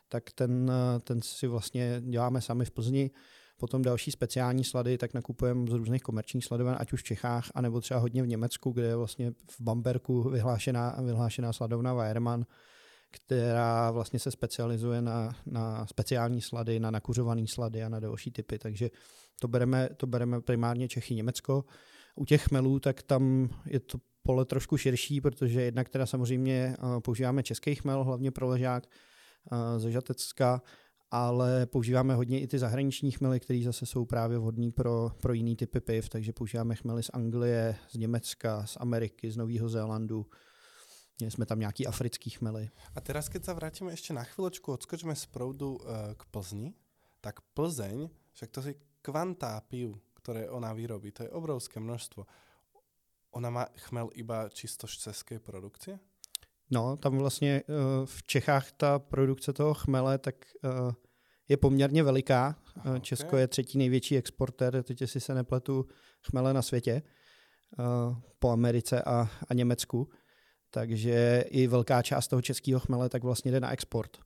[0.08, 3.10] tak ten, eh, ten si vlastně děláme sami v Plzni.
[3.58, 7.80] Potom další speciální slady, tak nakupujeme z různých komerčních sladoven, ať už v Čechách, anebo
[7.80, 12.46] třeba hodně v Německu, kde je vlastně v Bamberku vyhlášená, vyhlášená sladovna Weiermann,
[13.10, 18.58] která vlastně se specializuje na, na speciální slady, na nakuřované slady a na další typy,
[18.58, 18.90] takže
[19.40, 21.64] to bereme, to bereme primárně Čechy, Německo.
[22.14, 27.00] U těch chmelů, tak tam je to pole trošku širší, protože jednak teda samozřejmě eh,
[27.00, 30.62] používáme český chmel, hlavně pro ležák eh, ze Žatecka,
[31.10, 35.56] ale používáme hodně i ty zahraniční chmely, které zase jsou právě vhodné pro, pro jiný
[35.56, 40.26] typy piv, takže používáme chmely z Anglie, z Německa, z Ameriky, z Nového Zélandu,
[41.20, 42.70] Měli jsme tam nějaký africký chmely.
[42.94, 46.72] A teraz, keď sa vrátime ešte na chvíľočku, odskočíme z proudu uh, k Plzni,
[47.20, 48.72] tak Plzeň, však to si
[49.04, 52.24] kvantá piv, ktoré ona vyrobí, to je obrovské množstvo.
[53.36, 55.98] Ona má chmel iba čisto z české produkcie?
[56.70, 60.92] No, tam vlastně uh, v Čechách ta produkce toho chmele tak uh,
[61.48, 62.56] je poměrně veliká.
[62.76, 63.40] Aha, Česko okay.
[63.40, 65.86] je třetí největší exportér, teď si se nepletu,
[66.30, 67.02] chmele na světě
[67.78, 70.08] uh, po Americe a, a Německu.
[70.70, 74.16] Takže i velká část toho českého chmele tak vlastně jde na export.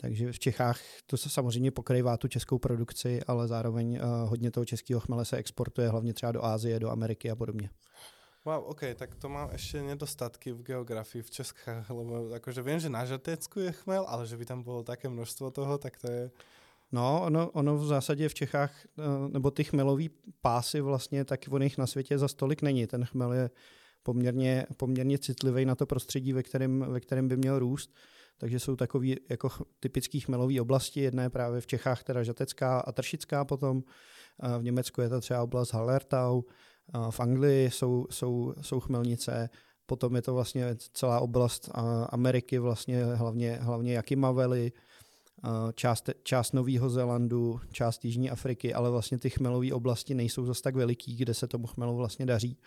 [0.00, 4.64] Takže v Čechách to se samozřejmě pokrývá tu českou produkci, ale zároveň uh, hodně toho
[4.64, 7.70] českého chmele se exportuje hlavně třeba do Ázie, do Ameriky a podobně.
[8.44, 12.88] Wow, OK, tak to mám ešte nedostatky v geografii v Českách, lebo akože viem, že
[12.88, 16.30] na Žatecku je chmel, ale že by tam bolo také množstvo toho, tak to je...
[16.92, 21.58] No, ono, ono v zásadě v Čechách, eh, nebo ty chmelový pásy vlastně, tak o
[21.58, 22.86] nich na světě za stolik není.
[22.86, 23.50] Ten chmel je
[24.02, 27.94] poměrně, poměrně citlivý na to prostředí, ve kterém, ve kterém by měl růst.
[28.38, 29.48] Takže jsou takový jako
[29.80, 31.00] typický chmelový oblasti.
[31.00, 33.82] Jedna je právě v Čechách teda Žatecká a Tršická potom.
[34.58, 36.42] V Německu je to třeba oblast Hallertau.
[37.10, 39.50] V Anglii jsou, jsou, jsou chmelnice.
[39.86, 41.70] Potom je to vlastně celá oblast
[42.08, 44.72] Ameriky, vlastně hlavně, hlavně Yakima Valley,
[45.74, 50.74] část, část Nového Zélandu, část Jižní Afriky, ale vlastně ty chmelové oblasti nejsou zase tak
[50.74, 52.58] veliký, kde se tomu chmelu vlastně daří.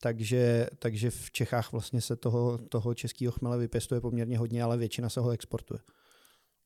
[0.00, 5.08] Takže, takže v Čechách vlastně se toho, toho českého chmele vypěstuje poměrně hodně, ale většina
[5.08, 5.80] se ho exportuje.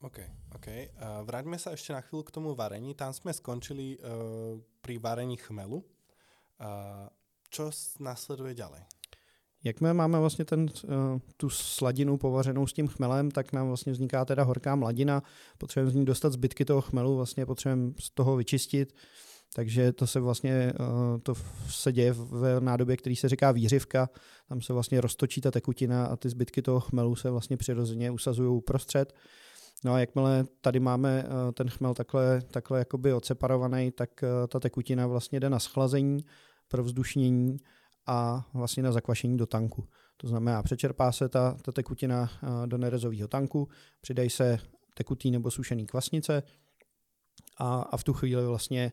[0.04, 0.20] OK,
[0.54, 0.68] OK.
[0.68, 2.92] Uh, vráťme sa ešte na chvíľu k tomu varení.
[2.92, 5.80] Tam sme skončili uh, pri varení chmelu.
[5.80, 7.08] Uh,
[7.48, 8.84] čo následuje ďalej?
[9.64, 10.68] Jakmile máme vlastně ten,
[11.36, 15.22] tu sladinu povařenou s tím chmelem, tak nám vlastně vzniká teda horká mladina.
[15.58, 18.94] Potřebujeme z ní dostat zbytky toho chmelu, vlastně potřebujeme z toho vyčistit
[19.56, 20.74] takže to se vlastně eh,
[21.22, 21.34] to
[21.68, 24.10] se děje v nádobě, který se říká výřivka.
[24.48, 28.48] Tam se vlastně roztočí ta tekutina a ty zbytky toho chmelu se vlastně přirozeně usazují
[28.48, 29.14] uprostřed.
[29.84, 34.60] No a jakmile tady máme eh, ten chmel takhle, takhle jakoby odseparovaný, tak eh, ta
[34.60, 36.24] tekutina vlastně jde na schlazení,
[36.68, 37.56] pro vzdušnění
[38.06, 39.88] a vlastně na zakvašení do tanku.
[40.16, 42.30] To znamená, přečerpá se ta, ta tekutina
[42.66, 43.68] do nerezového tanku,
[44.00, 44.58] přidají se
[44.94, 46.42] tekutý nebo sušený kvasnice
[47.58, 48.92] a, a v tu chvíli vlastně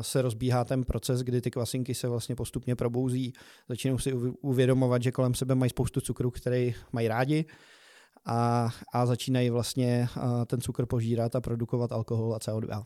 [0.00, 3.32] se rozbíhá ten proces, kdy ty kvasinky se vlastně postupně probouzí,
[3.68, 7.44] začínají si uvědomovat, že kolem sebe mají spoustu cukru, který mají rádi
[8.26, 10.08] a, a začínají vlastně
[10.46, 12.84] ten cukr požírat a produkovat alkohol a CO2.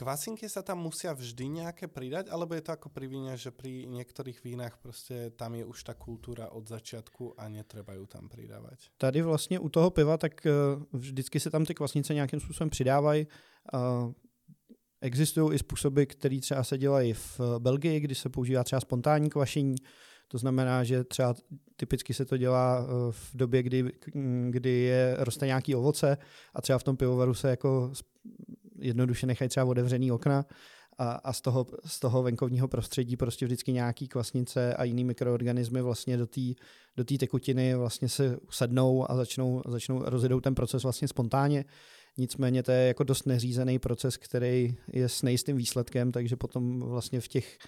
[0.00, 3.84] Kvasinky sa tam musia vždy nejaké pridať, alebo je to ako pri víne, že pri
[3.84, 8.78] niektorých vínach prostě tam je už ta kultura od začátku a netreba ju tam přidávat?
[8.98, 10.50] Tady vlastně u toho piva, tak e,
[10.92, 13.26] vždycky se tam ty kvasnice nějakým způsobem přidávají.
[15.00, 19.74] Existují i způsoby, které třeba se dělají v Belgii, kdy se používá třeba spontánní kvašení.
[20.28, 21.34] To znamená, že třeba
[21.76, 23.92] typicky se to dělá eh, v době, kdy,
[24.50, 26.18] kdy je, roste nějaký ovoce
[26.54, 27.92] a třeba v tom pivovaru se jako
[28.78, 30.44] jednoduše nechají třeba otevřený okna
[30.98, 35.82] a, a z, toho, z toho venkovního prostředí prostě vždycky nějaký kvasnice a jiný mikroorganismy
[35.82, 36.40] vlastně do té
[36.96, 41.64] do tekutiny vlastně se usednou a začnou, začnou rozjedou ten proces vlastně spontánně.
[42.18, 47.20] Nicméně to je jako dost neřízený proces, který je s nejistým výsledkem, takže potom vlastně
[47.20, 47.58] v těch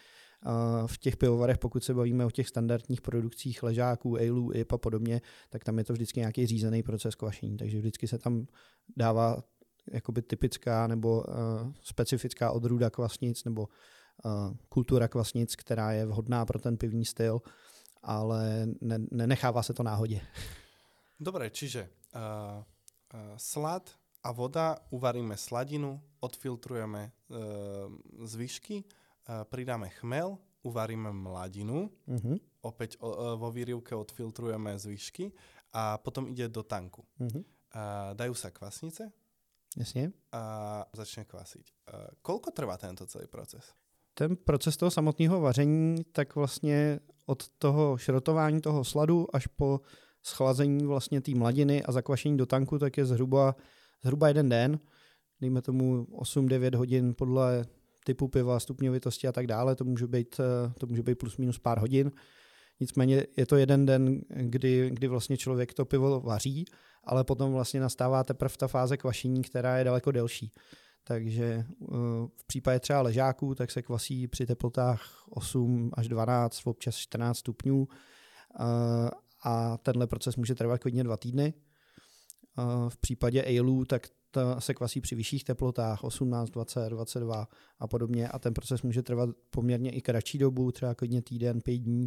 [0.86, 5.20] v těch pivovarech, pokud se bavíme o těch standardních produkcích ležáků, aleů, IP a podobně,
[5.50, 8.46] tak tam je to vždycky nějaký řízený proces kvašení, takže vždycky se tam
[8.96, 9.42] dává
[9.92, 11.24] jakoby typická nebo
[11.82, 13.68] specifická odrůda kvasnic nebo
[14.68, 17.40] kultura kvasnic, která je vhodná pro ten pivní styl,
[18.02, 20.20] ale ne, nenechává se to náhodě.
[21.20, 22.62] Dobre, čiže uh,
[23.14, 23.90] uh, slad
[24.22, 27.10] a voda, uvaríme sladinu, odfiltrujeme e,
[28.26, 28.84] zvyšky, e,
[29.44, 32.38] pridáme chmel, uvaríme mladinu, uh-huh.
[32.62, 35.32] opäť o, e, vo výrivke odfiltrujeme zvyšky
[35.74, 37.02] a potom ide do tanku.
[37.18, 37.42] Uh-huh.
[37.42, 39.10] E, dajú sa kvasnice
[39.76, 40.12] Jasně.
[40.32, 40.42] a
[40.94, 41.66] začne kvasiť.
[41.66, 41.72] E,
[42.22, 43.74] koľko trvá tento celý proces?
[44.14, 49.80] Ten proces toho samotného vaření, tak vlastně od toho šrotování toho sladu až po
[50.22, 53.56] schlazení vlastně té mladiny a zakvašení do tanku, tak je zhruba
[54.04, 54.78] zhruba jeden den.
[55.40, 57.64] dejme tomu 8-9 hodin podle
[58.04, 61.58] typu piva, stupňovitosti a tak dále, to může být, eh, to může být plus minus
[61.58, 62.12] pár hodin.
[62.80, 66.64] Nicméně je to jeden den, kdy, kdy vlastně člověk to pivo vaří,
[67.04, 70.52] ale potom vlastně nastává teprve ta fáze kvašení, která je daleko delší.
[71.04, 71.64] Takže eh,
[72.36, 77.88] v případě třeba ležáků, tak se kvasí při teplotách 8 až 12, občas 14 stupňů
[78.60, 79.10] eh,
[79.44, 81.54] a tenhle proces může trvat klidně dva týdny.
[82.88, 88.28] V případě aleů, tak ta se kvasí při vyšších teplotách 18, 20, 22 a podobně
[88.28, 92.06] a ten proces může trvat poměrně i kratší dobu, třeba klidně týden, pět dní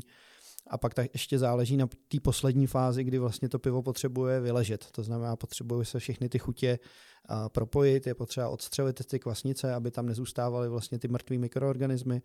[0.68, 4.88] a pak tak ještě záleží na té poslední fázi, kdy vlastně to pivo potřebuje vyležet.
[4.92, 6.80] To znamená, potřebuje se všechny ty chutě
[7.30, 12.22] uh, propojit, je potřeba odstřelit ty kvasnice, aby tam nezůstávaly vlastně ty mrtvé mikroorganismy.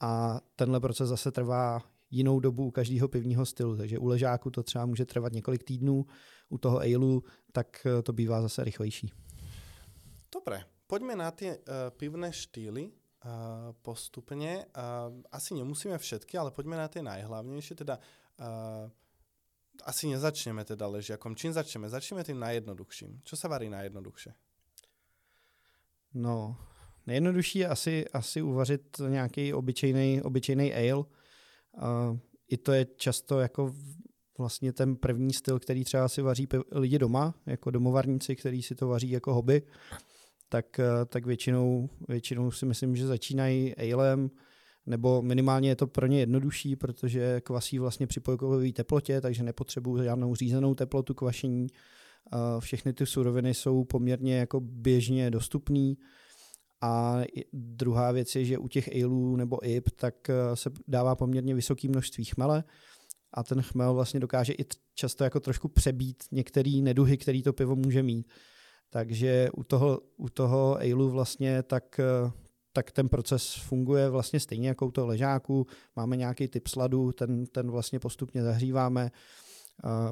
[0.00, 4.62] A tenhle proces zase trvá jinou dobu u každého pivního stylu, takže u ležáku to
[4.62, 6.06] třeba může trvat několik týdnů,
[6.48, 7.20] u toho aleu
[7.52, 9.12] tak to bývá zase rychlejší.
[10.34, 12.90] Dobre, poďme na tie uh, pivné štýly
[13.80, 14.68] postupne.
[15.32, 17.72] Asi nemusíme všetky, ale poďme na tie najhlavnejšie.
[17.72, 17.96] Teda
[19.80, 21.32] asi nezačneme teda ležiakom.
[21.32, 21.88] Čím začneme?
[21.88, 23.24] Začneme tým najjednoduchším.
[23.24, 24.36] Čo sa varí najjednoduchšie?
[26.20, 26.60] No,
[27.08, 31.08] nejjednodušší je asi, asi uvařit nějaký obyčejný, obyčejný ale.
[31.76, 33.74] Uh, I to je často jako
[34.38, 38.88] vlastně ten první styl, který třeba si vaří lidi doma, jako domovarníci, kteří si to
[38.88, 39.62] vaří jako hobby
[40.54, 44.30] tak, eh, tak většinou, většinou si myslím, že začínají alem,
[44.86, 50.04] nebo minimálně je to pro ně jednodušší, protože kvasí vlastně při pojkovové teplotě, takže nepotřebují
[50.04, 51.66] žádnou řízenou teplotu kvašení.
[52.58, 55.94] Všechny ty suroviny jsou poměrně jako běžně dostupné.
[56.84, 61.54] A druhá věc je, že u těch aleů nebo IP tak eh, se dává poměrně
[61.54, 62.64] vysoké množství chmele
[63.32, 67.76] a ten chmel vlastně dokáže i často jako trošku přebít některé neduhy, který to pivo
[67.76, 68.26] může mít.
[68.90, 72.30] Takže u toho, u toho Ailu vlastně tak, eh,
[72.72, 75.66] tak ten proces funguje vlastně stejně jako u toho ležáku.
[75.96, 79.10] Máme nějaký typ sladu, ten, ten vlastně postupně zahříváme,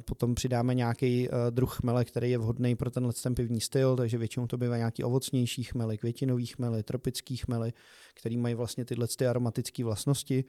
[0.00, 4.18] potom přidáme nějaký eh, druh chmele, který je vhodný pro tenhle ten pivní styl, takže
[4.18, 7.72] většinou to bývá nějaký ovocnější chmely, květinový chmely, tropický chmely,
[8.14, 10.44] který mají vlastně tyhle ty aromatické vlastnosti.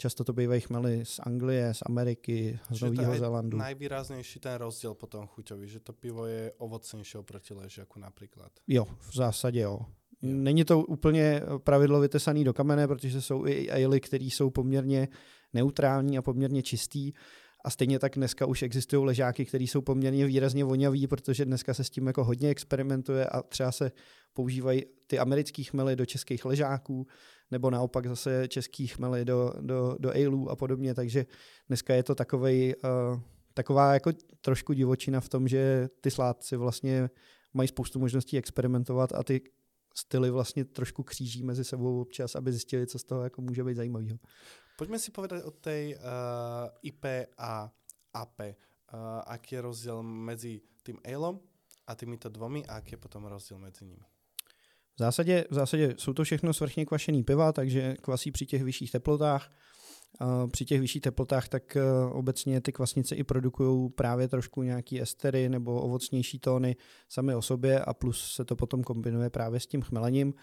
[0.00, 3.58] Často to bývají chmely z Anglie, z Ameriky, z Nového Zélandu.
[3.58, 8.52] Najvýraznější ten rozdíl potom chuťový, že to pivo je ovocnější oproti ležiaku například.
[8.68, 9.80] Jo, v zásadě jo.
[10.22, 15.08] Není to úplně pravidlo vytesané do kamene, protože jsou i ale, které jsou poměrně
[15.52, 17.12] neutrální a poměrně čistý.
[17.68, 21.84] A stejně tak dneska už existují ležáky, které jsou poměrně výrazně voňavý, protože dneska se
[21.84, 23.92] s tím jako hodně experimentuje a třeba se
[24.32, 27.06] používají ty americké chmely do českých ležáků,
[27.50, 31.26] nebo naopak zase český chmely do, do, do aleů a podobně, takže
[31.68, 33.20] dneska je to takovej, uh,
[33.54, 37.10] taková jako trošku divočina v tom, že ty sládci vlastně
[37.54, 39.40] mají spoustu možností experimentovat a ty
[39.94, 43.76] styly vlastně trošku kříží mezi sebou občas, aby zjistili, co z toho jako může být
[43.76, 44.18] zajímavého.
[44.78, 47.02] Pojďme si povedať o tej uh, IP
[47.34, 47.66] a
[48.14, 48.38] AP.
[48.38, 51.42] Uh, aký je rozdiel mezi tým ALom
[51.86, 54.06] a týmito dvomi a aký je potom rozdiel mezi nimi?
[54.94, 58.92] V zásadě, v zásadě jsou to všechno svrchně kvašený piva, takže kvasí při těch vyšších
[58.92, 59.50] teplotách.
[60.52, 61.76] Při těch vyšších teplotách tak
[62.12, 66.76] obecně ty kvasnice i produkují právě trošku nějaký estery nebo ovocnější tóny
[67.08, 70.34] sami o sobě a plus se to potom kombinuje právě s tím chmelením.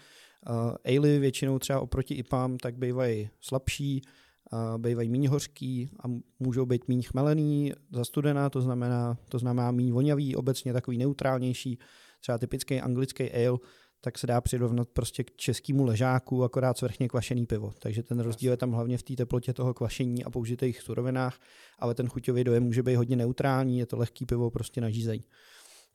[0.84, 4.02] Ale většinou třeba oproti IPAM tak bývají slabší,
[4.78, 10.36] bývají méně hořký a můžou být méně chmelený, zastudená, to znamená, to znamená méně vonavý,
[10.36, 11.78] obecně takový neutrálnější,
[12.20, 13.58] třeba typický anglický ale,
[14.00, 17.72] tak se dá přirovnat prostě k českému ležáku, akorát svrchně kvašený pivo.
[17.78, 21.40] Takže ten rozdíl je tam hlavně v té teplotě toho kvašení a použitých surovinách,
[21.78, 25.20] ale ten chuťový dojem může být hodně neutrální, je to lehký pivo prostě na žízeň.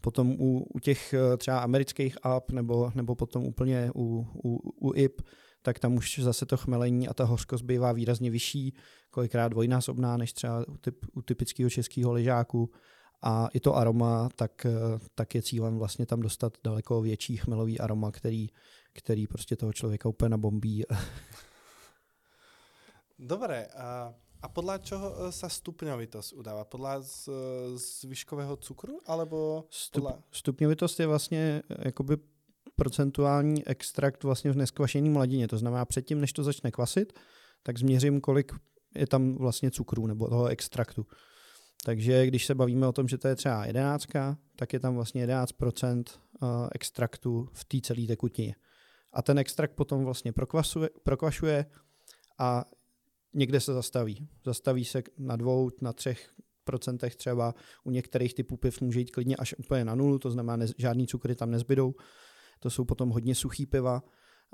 [0.02, 4.60] Potom u, u těch eh, třeba amerických app nebo, nebo potom úplně u, u,
[4.90, 5.22] u IP,
[5.62, 8.74] tak tam už zase to chmelení a ta hořkost bývá výrazně vyšší,
[9.10, 12.70] kolikrát dvojnásobná než třeba u, typ, u typického českého ležáku
[13.22, 14.66] a i to aroma, tak,
[15.16, 18.50] tak je cílem vlastně tam dostat daleko větší chmelový aroma, který,
[18.94, 20.84] který prostě toho člověka úplně nabombí.
[23.20, 26.66] Dobré, a, a podle čeho e, sa stupňovitost udává?
[26.66, 27.30] Podle z,
[27.76, 29.02] zvyškového cukru?
[29.06, 32.18] Alebo Stup, Stupňovitost je vlastně e, jakoby
[32.82, 35.48] procentuální extrakt vlastně v neskvašený mladině.
[35.48, 37.14] To znamená, předtím, než to začne kvasit,
[37.64, 38.52] tak změřím, kolik
[38.96, 41.06] je tam vlastně cukru nebo toho extraktu.
[41.86, 45.28] Takže když se bavíme o tom, že to je třeba jedenáctka, tak je tam vlastně
[45.28, 48.56] 11% eh, extraktu v té celé tekutině.
[49.14, 51.66] A ten extrakt potom vlastně prokvasuje, prokvašuje
[52.40, 52.66] a
[53.34, 54.28] někde se zastaví.
[54.46, 56.30] Zastaví se na dvou, na třech
[56.64, 57.56] procentech třeba.
[57.84, 61.08] U některých typů piv může jít klidně až úplně na nulu, to znamená, že žádný
[61.08, 61.94] cukry tam nezbydou.
[62.62, 64.04] To jsou potom hodně suchý piva,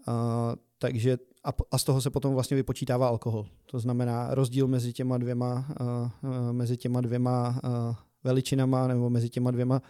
[0.07, 3.47] a, takže a, a z toho se potom vlastně vypočítává alkohol.
[3.65, 6.11] To znamená rozdíl mezi těma dvěma, a, a,
[6.51, 9.81] mezi těma dvěma a, veličinama nebo mezi těma dvěma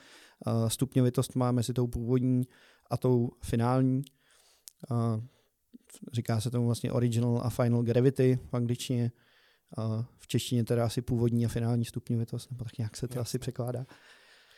[0.45, 2.43] a, stupňovitostma, mezi tou původní
[2.89, 4.01] a tou finální.
[4.89, 5.21] A,
[6.13, 9.12] říká se tomu vlastně original a final gravity v angličtině.
[9.77, 13.21] A v češtině teda asi původní a finální stupňovitost, nebo tak nějak se to Jasne.
[13.21, 13.86] asi překládá.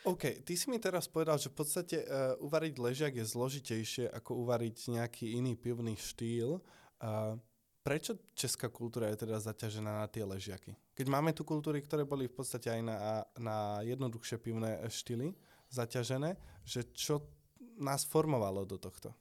[0.03, 4.47] OK, ty si mi teraz povedal, že v podstate uh, uvariť ležiak je zložitejšie ako
[4.47, 6.63] uvariť nejaký iný pivný štýl.
[7.03, 7.35] Uh,
[7.83, 10.75] prečo česká kultúra je teda zaťažená na tie ležiaky?
[10.95, 12.97] Keď máme tu kultúry, ktoré boli v podstate aj na,
[13.39, 15.35] na jednoduchšie pivné štýly
[15.71, 17.27] zaťažené, že čo
[17.79, 19.11] nás formovalo do tohto?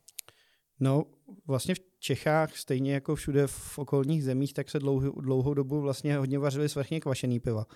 [0.80, 1.04] No,
[1.46, 6.16] vlastně v Čechách, stejně jako všude v okolních zemích, tak se dlouhou, dlouhou dobu vlastně
[6.16, 7.66] hodně vařili svrchně kvašený piva.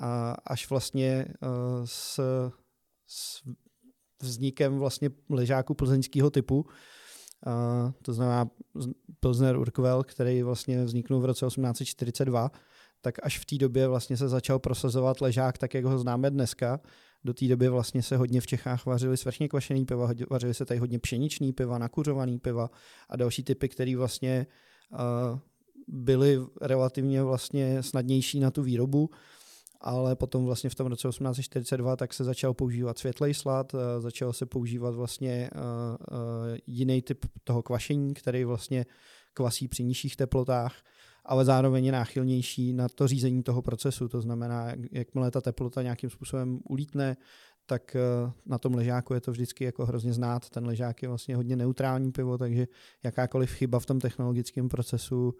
[0.00, 2.20] A až vlastně uh, s,
[3.06, 3.42] s
[4.22, 6.66] vznikem vlastně ležáku plzeňského typu,
[7.46, 8.50] uh, to znamená
[9.20, 12.50] Pilsner Urquell, který vlastně vzniknul v roce 1842,
[13.00, 16.80] tak až v té době vlastně se začal prosazovat ležák tak, jak ho známe dneska,
[17.24, 20.80] do té doby vlastně se hodně v Čechách vařili svrchně kvašený piva, vařili se tady
[20.80, 22.70] hodně pšeničný piva, nakuřovaný piva
[23.08, 24.46] a další typy, které vlastně
[24.92, 25.38] uh,
[25.88, 29.10] byly relativně vlastně snadnější na tu výrobu,
[29.80, 34.32] ale potom vlastně v tom roce 1842 tak se začal používat světlej slad, uh, začal
[34.32, 35.60] se používat vlastně uh,
[36.18, 38.86] uh, jiný typ toho kvašení, který vlastně
[39.34, 40.74] kvasí při nižších teplotách
[41.26, 44.08] ale zároveň je náchylnější na to řízení toho procesu.
[44.08, 47.16] To znamená, jakmile ta teplota nějakým způsobem ulítne,
[47.66, 50.50] tak eh, na tom ležáku je to vždycky jako hrozně znát.
[50.50, 52.66] Ten ležák je vlastně hodně neutrální pivo, takže
[53.02, 55.34] jakákoliv chyba v tom technologickém procesu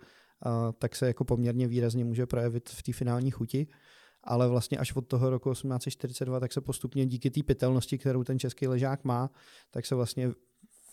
[0.46, 3.66] eh, tak se jako poměrně výrazně může projevit v té finální chuti.
[4.27, 8.39] Ale vlastně až od toho roku 1842 tak se postupně díky té pitelnosti, kterou ten
[8.39, 9.31] český ležák má,
[9.71, 10.31] tak se vlastně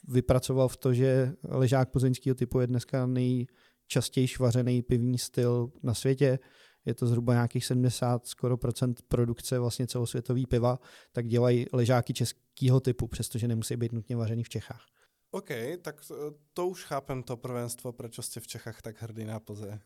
[0.08, 3.48] vypracoval v to, že ležák plzeňského typu je dneska nej,
[3.88, 6.40] častěji vařený pivní styl na světě.
[6.86, 10.80] Je to zhruba nějakých 70 skoro procent produkce vlastně celosvětový piva,
[11.12, 14.86] tak dělají ležáky českého typu, přestože nemusí být nutně vařený v Čechách.
[15.32, 15.50] OK,
[15.82, 16.02] tak
[16.54, 19.80] to už chápem to prvenstvo, proč jste v Čechách tak hrdý na Plze.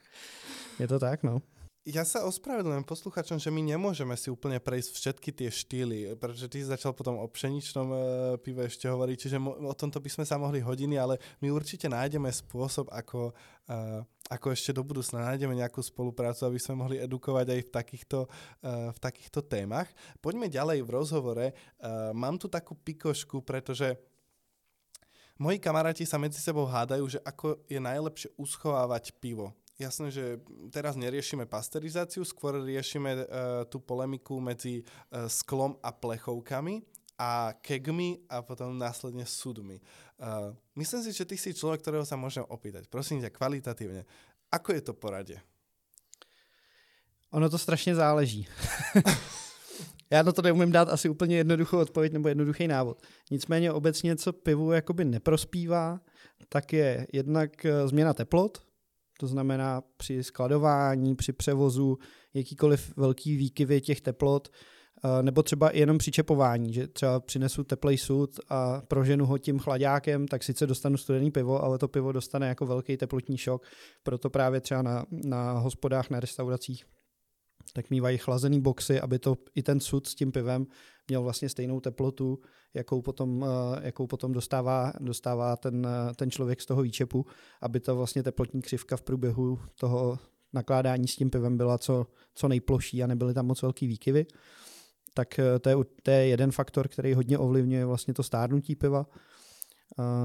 [0.80, 1.42] je to tak, no.
[1.86, 6.58] Ja sa ospravedlňujem posluchačom, že my nemôžeme si úplne prejsť všetky tie štýly, pretože ty
[6.58, 7.98] začal potom o pšeničnom e,
[8.42, 11.86] pive ešte hovoriť, čiže mo- o tomto by sme sa mohli hodiny, ale my určite
[11.86, 13.30] nájdeme spôsob, ako,
[13.70, 18.18] uh, ako ešte do budúcna nájdeme nejakú spoluprácu, aby sme mohli edukovať aj v takýchto,
[18.26, 19.86] uh, v takýchto témach.
[20.18, 21.46] Poďme ďalej v rozhovore.
[21.54, 23.94] Uh, mám tu takú pikošku, pretože
[25.38, 30.40] moji kamaráti sa medzi sebou hádajú, že ako je najlepšie uschovávať pivo Jasné, že
[30.72, 33.24] teraz neriešime pasterizáciu, skôr riešime uh,
[33.68, 36.80] tú polemiku medzi uh, sklom a plechovkami
[37.20, 39.84] a kegmi a potom následne sudmi.
[40.16, 42.88] Uh, myslím si, že ty si človek, ktorého sa môžem opýtať.
[42.88, 44.08] Prosím ťa, kvalitatívne.
[44.48, 45.36] Ako je to poradě?
[47.30, 48.46] Ono to strašně záleží.
[50.10, 53.02] Já na to neumím dát asi úplně jednoduchou odpověď nebo jednoduchý návod.
[53.30, 56.00] Nicméně obecně, co pivu jakoby neprospívá,
[56.48, 58.65] tak je jednak změna teplot,
[59.18, 61.98] to znamená při skladování, při převozu,
[62.34, 68.40] jakýkoliv velký výkyvy těch teplot, eh, nebo třeba jenom přičepování, že třeba přinesu teplej sud
[68.48, 72.66] a proženu ho tím chladákem, tak sice dostanu studený pivo, ale to pivo dostane jako
[72.66, 73.62] velký teplotní šok,
[74.02, 76.84] proto právě třeba na, na hospodách, na restauracích
[77.72, 80.66] tak mývají chlazený boxy, aby to i ten sud s tím pivem
[81.08, 82.38] měl vlastně stejnou teplotu,
[82.74, 87.26] jakou potom, eh, jakou potom dostává, dostává ten, eh, ten člověk z toho výčepu,
[87.60, 90.18] aby ta vlastně teplotní křivka v průběhu toho
[90.52, 94.26] nakládání s tím pivem byla co, co nejploší a nebyly tam moc velký výkyvy.
[95.14, 99.06] Tak eh, to je, to je jeden faktor, který hodně ovlivňuje vlastně to stárnutí piva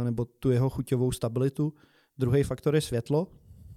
[0.03, 1.73] nebo tu jeho chuťovou stabilitu.
[2.17, 3.27] Druhý faktor je světlo,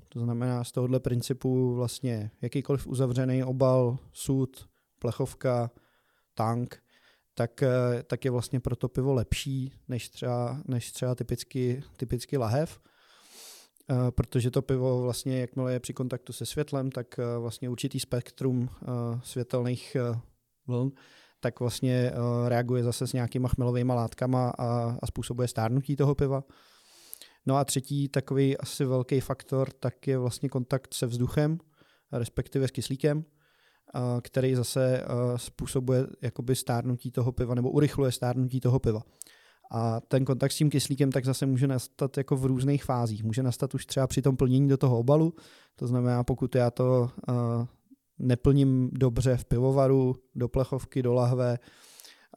[0.09, 5.71] to znamená z tohohle principu vlastně jakýkoliv uzavřený obal, sud, plechovka,
[6.35, 6.84] tank,
[7.35, 12.37] tak, eh, tak je vlastně pro to pivo lepší než třeba, než třeba typicky, typicky
[12.37, 12.81] lahev,
[13.91, 18.01] eh, protože to pivo vlastně, jakmile je při kontaktu se světlem, tak eh, vlastně určitý
[18.01, 18.69] spektrum
[19.23, 19.97] světelných
[20.67, 20.91] vln
[21.41, 22.13] tak vlastně
[22.49, 26.45] reaguje zase s nějakýma chmelovými látkama a, a způsobuje stárnutí toho piva.
[27.47, 31.59] No a třetí takový asi velký faktor, tak je vlastně kontakt se vzduchem,
[32.13, 33.25] respektive s kyslíkem,
[34.21, 35.05] který zase
[35.37, 39.03] způsobuje jakoby stárnutí toho piva nebo urychluje stárnutí toho piva.
[39.71, 43.25] A ten kontakt s tím kyslíkem tak zase může nastat jako v různých fázích.
[43.25, 45.35] Může nastat už třeba při tom plnění do toho obalu,
[45.77, 47.11] to znamená, pokud já to
[48.19, 51.59] neplním dobře v pivovaru, do plechovky, do lahve,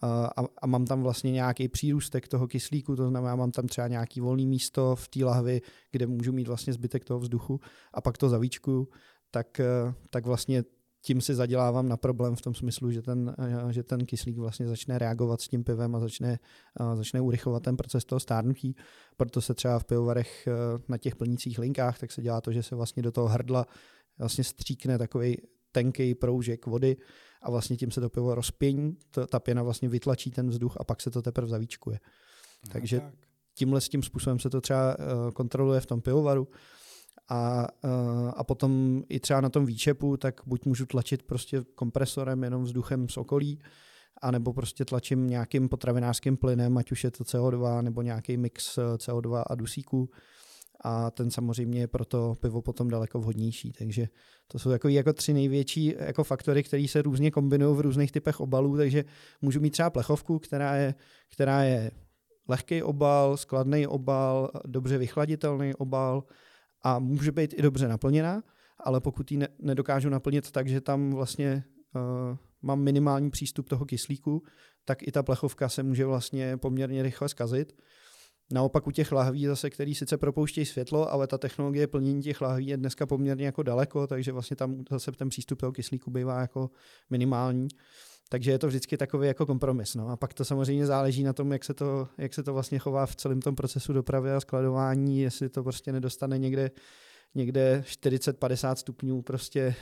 [0.02, 4.20] a, a mám tam vlastně nějaký přírůstek toho kyslíku, to znamená, mám tam třeba nějaký
[4.20, 7.60] volný místo v té lahvi, kde můžu mít vlastně zbytek toho vzduchu
[7.94, 8.88] a pak to zavíčkuju,
[9.32, 9.62] tak,
[10.10, 10.64] tak vlastně
[11.08, 13.36] tím si zadělávám na problém v tom smyslu, že ten,
[13.72, 16.40] že ten kyslík vlastně začne reagovat s tím pivem a začne,
[16.76, 18.76] a začne urychlovat ten proces toho stárnutí.
[19.18, 20.48] Proto se třeba v pivovarech
[20.88, 23.66] na těch plnících linkách tak se dělá to, že se vlastně do toho hrdla
[24.20, 25.38] vlastně stříkne takový
[25.72, 26.98] tenký proužek vody
[27.42, 28.98] a vlastně tím se to pivo rozpění,
[29.30, 32.00] ta pěna vlastně vytlačí ten vzduch a pak se to teprve zavíčkuje.
[32.66, 33.14] No, Takže tak.
[33.54, 34.98] tímhle s tím způsobem se to třeba
[35.34, 36.48] kontroluje v tom pivovaru
[37.30, 42.44] a, uh, a potom i třeba na tom výčepu, tak buď můžu tlačit prostě kompresorem
[42.44, 43.60] jenom vzduchem z okolí,
[44.22, 48.82] anebo prostě tlačím nějakým potravinářským plynem, ať už je to CO2 nebo nějaký mix eh,
[48.82, 50.10] CO2 a dusíku
[50.84, 53.72] a ten samozřejmě je pro to pivo potom daleko vhodnější.
[53.72, 54.08] Takže
[54.48, 58.40] to jsou jako, jako tři největší jako faktory, které se různě kombinují v různých typech
[58.40, 59.06] obalů, takže
[59.42, 60.96] můžu mít třeba plechovku, která je,
[61.34, 61.92] která je
[62.48, 66.24] lehký obal, skladný obal, dobře vychladitelný obal
[66.84, 68.44] a může být i dobře naplněná,
[68.80, 71.64] ale pokud ji ne, nedokážu naplnit tak, že tam vlastně
[71.96, 74.44] uh, mám minimální přístup toho kyslíku,
[74.86, 77.74] tak i ta plechovka se může vlastně poměrně rychle zkazit.
[78.52, 82.68] Naopak u těch lahví zase, který sice propouštějí světlo, ale ta technologie plnění těch lahví
[82.68, 86.70] je dneska poměrně jako daleko, takže vlastně tam zase ten přístup toho kyslíku bývá jako
[87.10, 87.68] minimální.
[88.30, 89.96] Takže je to vždycky takový jako kompromis.
[89.96, 90.10] No.
[90.10, 93.06] A pak to samozřejmě záleží na tom, jak se to, jak se to vlastně chová
[93.06, 96.72] v celém tom procesu dopravy a skladování, jestli to prostě nedostane někde,
[97.36, 99.76] někde 40-50 stupňů prostě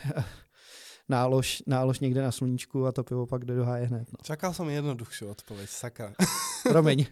[1.10, 4.08] nálož, nálož někde na sluníčku a to pivo pak jde do háje hned.
[4.12, 4.18] No.
[4.24, 6.14] Čakal jsem jednoduchší odpověď, sakra.
[6.70, 7.06] Promiň.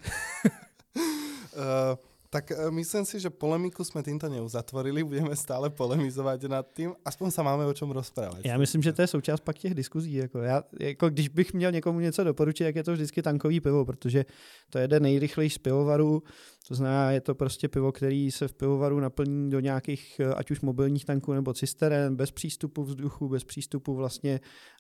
[1.56, 1.64] Uh,
[2.34, 7.32] tak uh, myslím si, že polemiku jsme týmto neuzatvorili, budeme stále polemizovat nad tím, aspoň
[7.32, 8.46] se máme o čem rozprávat.
[8.46, 10.14] Já myslím, že to je součást pak těch diskuzí.
[10.14, 13.86] Jako já, jako když bych měl někomu něco doporučit, jak je to vždycky tankový pivo,
[13.86, 14.26] protože
[14.70, 16.24] to je nejrychlejší z pivovarů,
[16.68, 20.52] to znamená, je to prostě pivo, který se v pivovaru naplní do nějakých, eh, ať
[20.52, 24.40] už mobilních tanků nebo cisteren, bez přístupu vzduchu, bez přístupu vlastně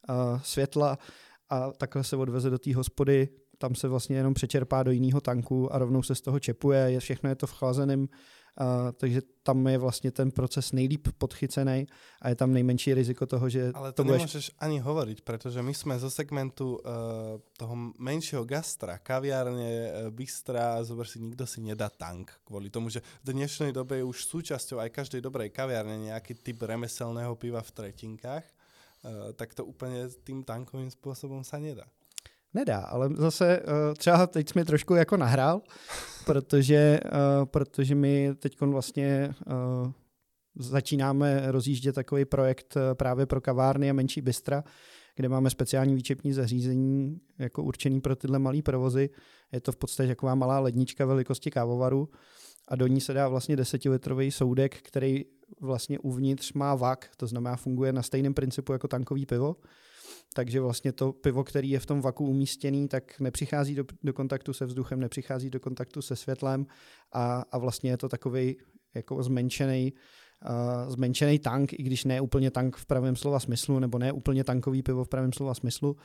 [0.09, 0.97] uh, světla
[1.49, 3.29] a takhle se odveze do té hospody
[3.63, 6.99] tam se vlastně jenom přečerpá do jiného tanku a rovnou se z toho čepuje, je,
[6.99, 8.01] všechno je to v chlazeném,
[8.99, 11.87] takže tam je vlastně ten proces nejlíp podchycený
[12.21, 13.71] a je tam nejmenší riziko toho, že...
[13.71, 14.19] Ale to, to budeš...
[14.19, 16.83] nemůžeš ani hovoriť, protože my jsme zo segmentu uh,
[17.57, 23.01] toho menšího gastra, kaviárně, uh, bystra, zober si, nikdo si nedá tank kvůli tomu, že
[23.23, 27.71] v dnešnej době je už súčasťou aj každej dobrej kaviárne nějaký typ remeselného piva v
[27.71, 31.87] tretinkách, uh, tak to úplně tým tankovým způsobem se nedá.
[32.53, 35.61] Nedá, ale zase uh, třeba teď jsme trošku jako nahrál,
[36.25, 39.91] protože, uh, protože my teď vlastně uh,
[40.55, 44.63] začínáme rozjíždět takový projekt právě pro kavárny a menší bystra,
[45.15, 49.09] kde máme speciální výčepní zařízení jako určený pro tyhle malé provozy.
[49.51, 52.09] Je to v podstatě taková malá lednička velikosti kávovaru
[52.67, 55.25] a do ní se dá vlastně desetilitrový soudek, který
[55.61, 59.55] vlastně uvnitř má vak, to znamená funguje na stejném principu jako tankový pivo
[60.33, 64.53] takže vlastně to pivo, který je v tom vaku umístěný, tak nepřichází do, do kontaktu
[64.53, 66.65] se vzduchem, nepřichází do kontaktu se světlem
[67.11, 68.57] a, a vlastně je to takový
[68.93, 73.97] jako zmenšený uh, zmenšený tank, i když ne úplně tank v pravém slova smyslu, nebo
[73.97, 75.97] ne úplně tankový pivo v pravém slova smyslu,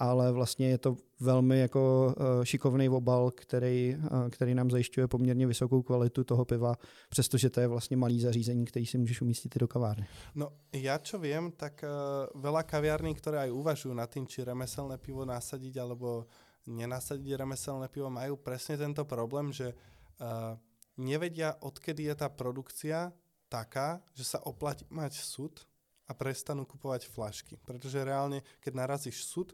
[0.00, 5.46] ale vlastně je to velmi jako uh, šikovný obal, který, uh, který nám zajišťuje poměrně
[5.46, 6.74] vysokou kvalitu toho piva,
[7.08, 10.06] přestože to je vlastně malý zařízení, který si můžeš umístit i do kavárny.
[10.34, 14.98] No, já čo vím, tak uh, veľa kavární, které aj uvažují na tým, či remeselné
[14.98, 16.26] pivo nasadiť, alebo
[16.66, 20.58] nenasadiť remeselné pivo, mají přesně tento problém, že uh,
[20.96, 23.12] nevedia, odkedy je ta produkcia
[23.48, 25.60] taká, že sa oplatí mať sud
[26.08, 27.58] a prestanú kupovať flašky.
[27.66, 29.52] Pretože reálne, keď narazíš sud,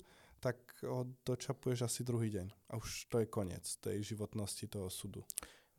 [0.86, 2.48] ho dočapuješ asi druhý den.
[2.70, 5.24] A už to je konec tej životnosti toho sudu.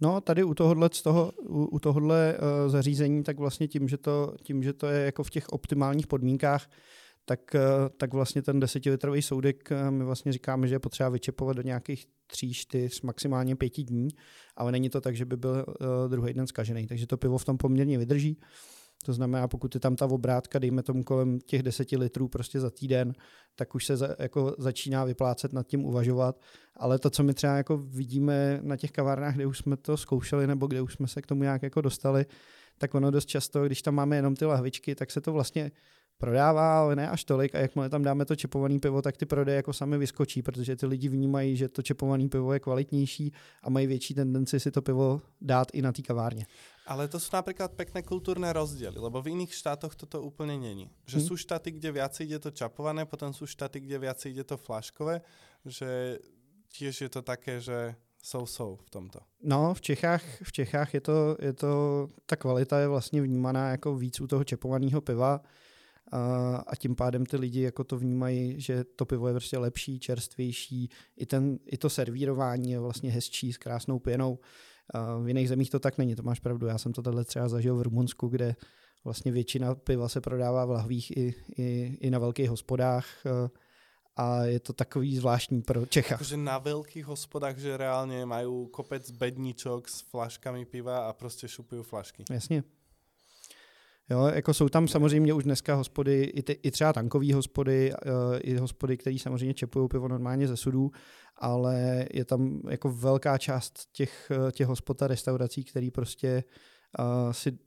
[0.01, 3.97] No, tady u tohohle, z toho, u, u tohohle uh, zařízení, tak vlastně tím že,
[3.97, 6.70] to, tím, že to je jako v těch optimálních podmínkách,
[7.26, 11.55] tak, uh, tak vlastně ten desetilitrový soudek, uh, my vlastně říkáme, že je potřeba vyčepovat
[11.55, 14.08] do nějakých tří, čtyř, maximálně pěti dní,
[14.55, 17.45] ale není to tak, že by byl uh, druhý den zkažený, takže to pivo v
[17.45, 18.39] tom poměrně vydrží.
[19.06, 22.70] To znamená, pokud je tam ta obrátka, dejme tomu kolem těch deseti litrů prostě za
[22.70, 23.14] týden,
[23.56, 26.41] tak už se za, jako začíná vyplácet nad tím uvažovat.
[26.76, 30.48] Ale to, co my třeba jako vidíme na těch kavárnách, kde už jsme to zkoušeli
[30.48, 32.26] nebo kde už jsme se k tomu nějak jako dostali,
[32.78, 35.72] tak ono dost často, když tam máme jenom ty lahvičky, tak se to vlastně
[36.18, 39.56] prodává, ale ne až tolik a jakmile tam dáme to čepované pivo, tak ty prodeje
[39.56, 43.34] jako sami vyskočí, protože ty lidi vnímají, že to čepované pivo je kvalitnější
[43.64, 46.45] a mají větší tendenci si to pivo dát i na té kavárně.
[46.88, 50.88] Ale to sú napríklad pekné kultúrne rozdiely, lebo v iných štátoch toto úplne není.
[51.04, 51.28] Že hmm.
[51.28, 55.20] sú štáty, kde viac ide to čapované, potom sú štáty, kde viac ide to flaškové,
[55.68, 56.16] že
[56.72, 59.20] tiež je to také, že jsou jsou v tomto.
[59.44, 61.72] No, v Čechách, v Čechách je to, je to,
[62.26, 65.42] ta kvalita je vlastně vnímaná jako víc u toho čepovaného piva
[66.12, 66.20] a,
[66.68, 70.90] a tím pádem ty lidi jako to vnímají, že to pivo je prostě lepší, čerstvější,
[71.18, 74.40] i, ten, i to servírování je vlastně hezčí s krásnou pěnou.
[74.94, 76.68] A v jiných zemích to tak není, to máš pravdu.
[76.68, 78.56] Já jsem to tady třeba zažil v Rumunsku, kde
[79.04, 83.06] vlastně většina piva se prodává v lahvích i, i, i na velkých hospodách
[84.16, 86.18] a je to takový zvláštní pro Čecha.
[86.18, 91.84] Takže na velkých hospodách, že reálně mají kopec bedničok s flaškami piva a prostě šupují
[91.84, 92.24] flašky.
[92.32, 92.64] Jasně.
[94.10, 98.38] Jo, jako jsou tam samozřejmě už dneska hospody, i, ty, i třeba tankové hospody, uh,
[98.41, 100.91] i hospody, které samozřejmě čepují pivo normálně ze sudů,
[101.36, 106.43] ale je tam jako velká část těch, eh, těch hospod a restaurací, které prostě
[106.99, 107.58] uh, si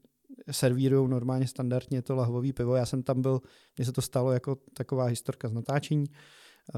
[0.51, 2.75] servírují normálně standardně to lahvový pivo.
[2.75, 3.41] Já jsem tam byl,
[3.77, 6.05] mně se to stalo jako taková historka z natáčení.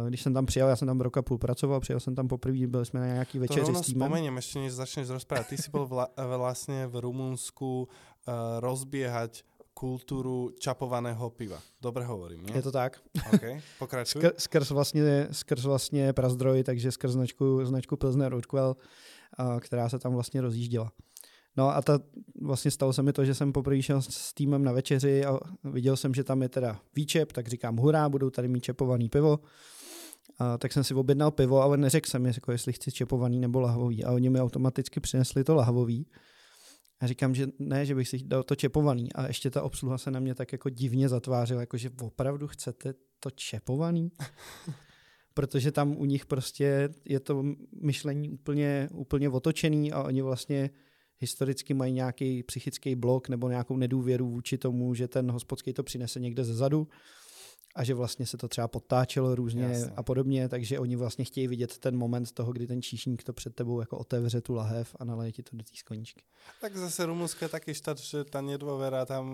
[0.07, 2.67] Když jsem tam přijel, já jsem tam rok a půl pracoval, přijel jsem tam poprvé,
[2.67, 4.07] byli jsme na nějaký večeři s týmem.
[4.07, 5.47] Spomeniem, ještě než začneš rozprávat.
[5.47, 6.07] Ty jsi byl vla,
[6.37, 7.87] vlastně v Rumunsku
[8.27, 9.43] uh, rozběhať
[9.83, 11.59] kulturu čapovaného piva.
[11.81, 12.51] Dobře hovorím, ne?
[12.55, 12.99] Je to tak.
[13.33, 14.21] Okay, pokračuj.
[14.21, 18.75] Skr, skrz, vlastně, skrz vlastně Prazdroj, takže skrz značku, značku Pilsner Urquell,
[19.59, 20.91] která se tam vlastně rozjížděla.
[21.57, 21.99] No a ta,
[22.41, 25.97] vlastně stalo se mi to, že jsem poprvé šel s týmem na večeři a viděl
[25.97, 29.39] jsem, že tam je teda výčep, tak říkám hurá, budou tady mít čepovaný pivo.
[30.39, 34.03] A tak jsem si objednal pivo, ale neřekl jsem, jako jestli chci čepovaný nebo lahvový.
[34.03, 36.07] A oni mi automaticky přinesli to lahvový.
[37.03, 39.13] A říkám, že ne, že bych si dal to čepovaný.
[39.13, 42.93] A ještě ta obsluha se na mě tak jako divně zatvářila, jako že opravdu chcete
[43.19, 44.11] to čepovaný?
[45.33, 47.43] Protože tam u nich prostě je to
[47.81, 50.69] myšlení úplně, úplně otočený a oni vlastně
[51.19, 56.19] historicky mají nějaký psychický blok nebo nějakou nedůvěru vůči tomu, že ten hospodský to přinese
[56.19, 56.87] někde ze zadu
[57.75, 59.93] a že vlastně se to třeba podtáčelo různě Jasně.
[59.95, 63.55] a podobně, takže oni vlastně chtějí vidět ten moment toho, kdy ten číšník to před
[63.55, 66.23] tebou jako otevře tu lahev a naleje ti to do té skoničky.
[66.61, 69.25] Tak zase Rumunsko je taky štát, že ta nedôvera tam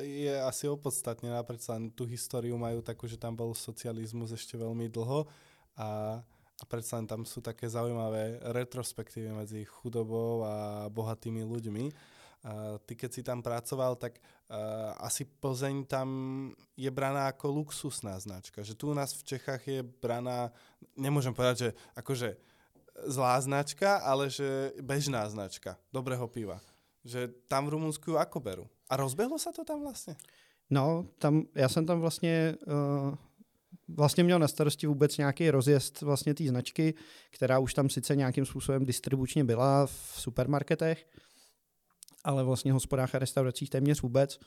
[0.00, 5.26] je asi opodstatněná, protože tu historiu mají takovou, že tam byl socialismus ještě velmi dlho
[5.76, 6.22] a
[6.58, 11.84] a predsa tam sú také zaujímavé retrospektívy medzi chudobou a bohatými ľuďmi.
[12.48, 16.08] Uh, ty keď si tam pracoval, tak uh, asi Plzeň tam
[16.80, 18.64] je braná ako luxusná značka.
[18.64, 20.48] Že tu u nás v Čechách je braná,
[20.96, 22.40] nemôžem povedať, že akože
[23.04, 26.64] zlá značka, ale že bežná značka dobrého piva.
[27.04, 28.66] Že tam v Rumunsku ako berú.
[28.88, 30.16] A rozbehlo sa to tam vlastně?
[30.70, 33.14] No, tam, já jsem tam vlastně uh,
[33.88, 36.94] vlastně měl na starosti vůbec nějaký rozjezd vlastně té značky,
[37.30, 41.06] která už tam sice nějakým způsobem distribučně byla v supermarketech,
[42.24, 44.38] ale vlastně hospodách a restauracích téměř vůbec.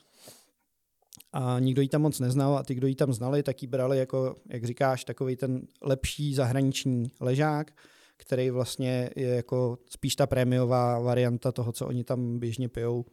[1.32, 3.98] A nikdo ji tam moc neznal a ty, kdo ji tam znali, tak ji brali
[3.98, 7.72] jako, jak říkáš, takový ten lepší zahraniční ležák,
[8.16, 13.04] který vlastně je jako spíš ta prémiová varianta toho, co oni tam běžně pijou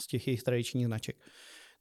[0.00, 1.16] z těch jejich tradičních značek.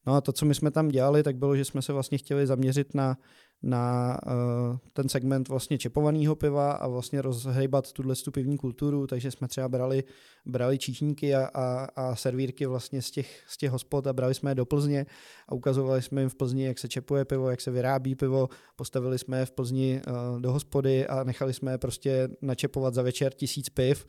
[0.05, 2.47] No a to, co my jsme tam dělali, tak bylo, že jsme se vlastně chtěli
[2.47, 3.17] zaměřit na,
[3.63, 9.47] na uh, ten segment vlastně čepovaného piva a vlastně rozhejbat tuhle pivní kulturu, takže jsme
[9.47, 10.03] třeba brali,
[10.45, 14.51] brali číšníky a, a, a servírky vlastně z těch, z těch hospod a brali jsme
[14.51, 15.05] je do Plzně
[15.47, 19.19] a ukazovali jsme jim v Plzni, jak se čepuje pivo, jak se vyrábí pivo, postavili
[19.19, 23.33] jsme je v Plzni uh, do hospody a nechali jsme je prostě načepovat za večer
[23.33, 24.05] tisíc piv,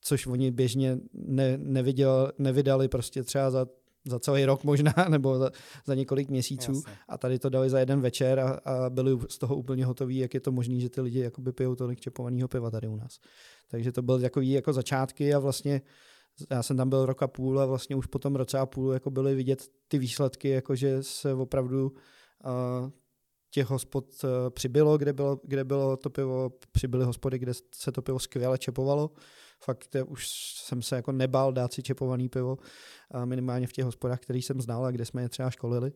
[0.00, 3.66] což oni běžně ne, neviděl, nevydali prostě třeba za
[4.08, 5.50] za celý rok možná, nebo za,
[5.86, 6.72] za několik měsíců.
[6.72, 6.92] Jasně.
[7.08, 10.34] A tady to dali za jeden večer a, a byli z toho úplně hotoví, jak
[10.34, 13.18] je to možné, že ty lidi jakoby pijou tolik čepovaného piva tady u nás.
[13.70, 15.82] Takže to byl takový jako začátky a vlastně
[16.50, 18.92] já jsem tam byl rok a půl a vlastně už po tom roce a půl
[18.92, 22.90] jako byly vidět ty výsledky, jako že se opravdu uh,
[23.50, 28.02] těch hospod uh, přibylo, kde bylo, kde bylo to pivo, přibyly hospody, kde se to
[28.02, 29.10] pivo skvěle čepovalo
[29.60, 32.58] fakt už jsem se jako nebál dát si čepovaný pivo,
[33.10, 35.92] a minimálně v těch hospodách, který jsem znal a kde jsme je třeba školili.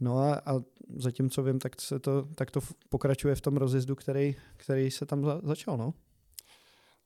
[0.00, 0.60] No a, a
[0.96, 5.06] zatím, co vím, tak, se to, tak to pokračuje v tom rozjezdu, který, který se
[5.06, 5.76] tam za, začal.
[5.76, 5.94] No.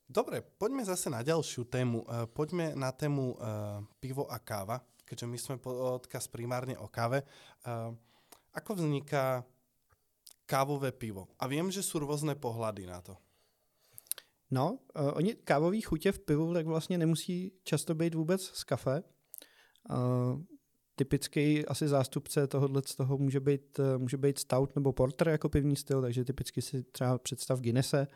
[0.09, 2.01] Dobre, poďme zase na ďalšiu tému.
[2.09, 5.55] Uh, poďme na tému uh, pivo a káva, keďže my sme
[6.01, 7.29] odkaz primárne o káve.
[7.61, 7.93] Uh,
[8.57, 9.45] ako vzniká
[10.49, 11.29] kávové pivo?
[11.37, 13.21] A viem, že sú rôzne pohľady na to.
[14.51, 19.03] No, uh, oni kávový chutě v pivu tak vlastně nemusí často být vůbec z kafe.
[19.91, 20.41] Uh,
[20.97, 25.49] typický asi zástupce tohohle z toho může být, uh, může být stout nebo porter jako
[25.49, 28.07] pivní styl, takže typicky si třeba představ Guinnesse,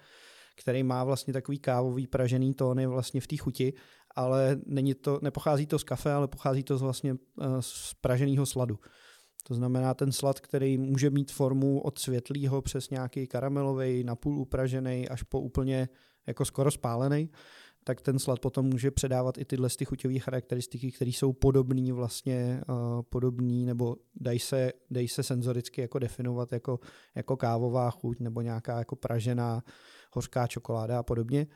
[0.56, 3.74] který má vlastně takový kávový pražený tóny vlastně v té chuti
[4.16, 7.16] ale není to, nepochází to z kafe, ale pochází to z vlastně
[7.60, 8.78] z praženého sladu.
[9.44, 15.08] To znamená ten slad, který může mít formu od světlého přes nějaký karamelový, napůl upražený
[15.08, 15.88] až po úplně
[16.26, 17.30] jako skoro spálený,
[17.84, 22.60] tak ten slad potom může předávat i tyhle ty chuťové charakteristiky, které jsou podobné vlastně,
[22.68, 26.80] uh, podobný, nebo dají se, dají se senzoricky jako definovat jako,
[27.14, 29.62] jako kávová chuť nebo nějaká jako pražená
[30.12, 31.46] hořká čokoláda a podobně.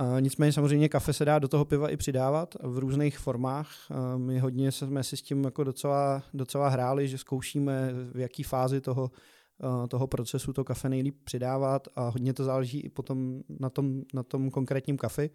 [0.00, 3.70] Uh, nicméně samozřejmě kafe se dá do toho piva i přidávat v různých formách.
[3.90, 8.42] Uh, my hodně jsme si s tím jako docela, docela hráli, že zkoušíme v jaký
[8.42, 9.10] fázi toho
[9.88, 14.22] toho procesu to kafe nejlíp přidávat a hodně to záleží i potom na tom, na
[14.22, 15.30] tom konkrétním kafi.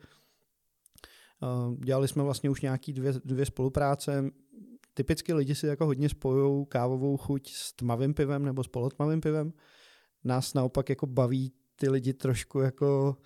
[1.43, 4.31] Eh, dělali jsme vlastně už nějaký dvě, dvě spolupráce.
[4.93, 9.53] Typicky lidi si jako hodně spojují kávovou chuť s tmavým pivem nebo s polotmavým pivem.
[10.23, 13.17] Nás naopak jako baví ty lidi trošku jako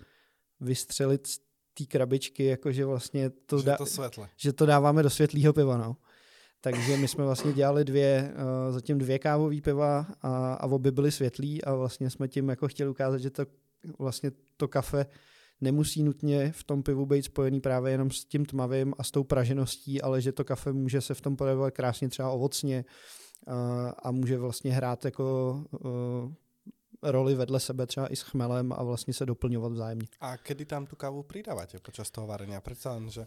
[0.60, 1.38] vystřelit z
[1.74, 4.28] té krabičky, jakože vlastně to, že, dá, to světle.
[4.36, 5.76] že to dáváme do světlého piva.
[5.76, 5.96] No.
[6.60, 11.12] Takže my jsme vlastně dělali dvě, uh, zatím dvě kávové piva a, a obě byly
[11.12, 13.46] světlý a vlastně jsme tím jako chtěli ukázat, že to
[13.98, 15.06] vlastně to kafe
[15.60, 19.24] nemusí nutně v tom pivu být spojený právě jenom s tím tmavým a s tou
[19.24, 22.84] pražeností, ale že to kafe může se v tom podevovat krásně třeba ovocně
[23.46, 23.54] uh,
[24.02, 26.32] a může vlastně hrát jako uh,
[27.02, 30.06] roli vedle sebe třeba i s chmelem a vlastně se doplňovat vzájemně.
[30.20, 32.60] A kdy tam tu kávu přidáváte počas toho varenia?
[32.60, 33.26] Představím, že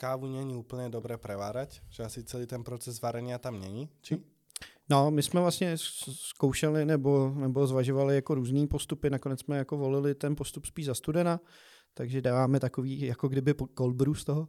[0.00, 4.18] kávu není úplně dobré prevárať, že asi celý ten proces varenia tam není, či?
[4.88, 5.74] No, my jsme vlastně
[6.12, 10.94] zkoušeli nebo, nebo zvažovali jako různý postupy, nakonec jsme jako volili ten postup spíš za
[10.94, 11.40] studena,
[11.94, 14.48] takže dáváme takový jako kdyby cold brew z toho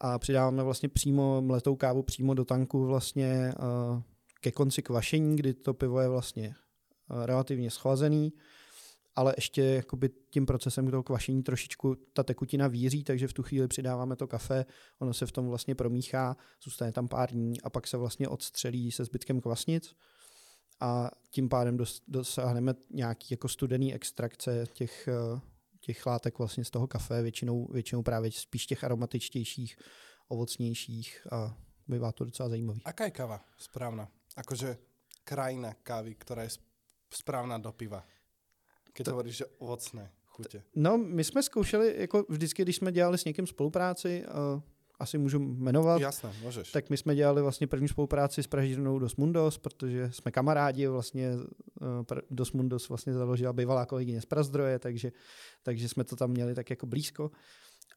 [0.00, 4.02] a přidáváme vlastně přímo mletou kávu přímo do tanku vlastně uh,
[4.40, 6.54] ke konci kvašení, kdy to pivo je vlastně
[7.10, 8.32] uh, relativně schlazený
[9.20, 13.68] ale ještě jakoby tím procesem toho kvašení trošičku ta tekutina víří, takže v tu chvíli
[13.68, 14.66] přidáváme to kafe,
[14.98, 18.92] ono se v tom vlastně promíchá, zůstane tam pár dní a pak se vlastně odstřelí
[18.92, 19.94] se zbytkem kvasnic
[20.80, 25.08] a tím pádem dos, dosáhneme nějaký jako studený extrakce těch,
[25.80, 29.76] těch látek vlastně z toho kafe, většinou, většinou právě spíš těch aromatičtějších,
[30.28, 31.56] ovocnějších a
[31.88, 32.82] bývá to docela zajímavý.
[32.84, 34.08] Aká je káva správná?
[34.36, 34.76] Akože
[35.24, 36.48] krajina kávy, která je
[37.14, 38.06] správná do piva?
[39.08, 40.62] Hovoríš, že ovocné chutě.
[40.76, 44.24] No, my jsme zkoušeli, jako vždycky, když jsme dělali s někým spolupráci,
[44.54, 44.62] uh,
[44.98, 46.00] asi můžu jmenovat.
[46.00, 46.72] Jasné, můžeš.
[46.72, 51.30] Tak my jsme dělali vlastně první spolupráci s pražírnou Dos Mundos, protože jsme kamarádi, vlastně
[51.80, 55.12] uh, Dos Mundos vlastně založila bývalá kolegyně z Prazdroje, takže,
[55.62, 57.30] takže jsme to tam měli tak jako blízko.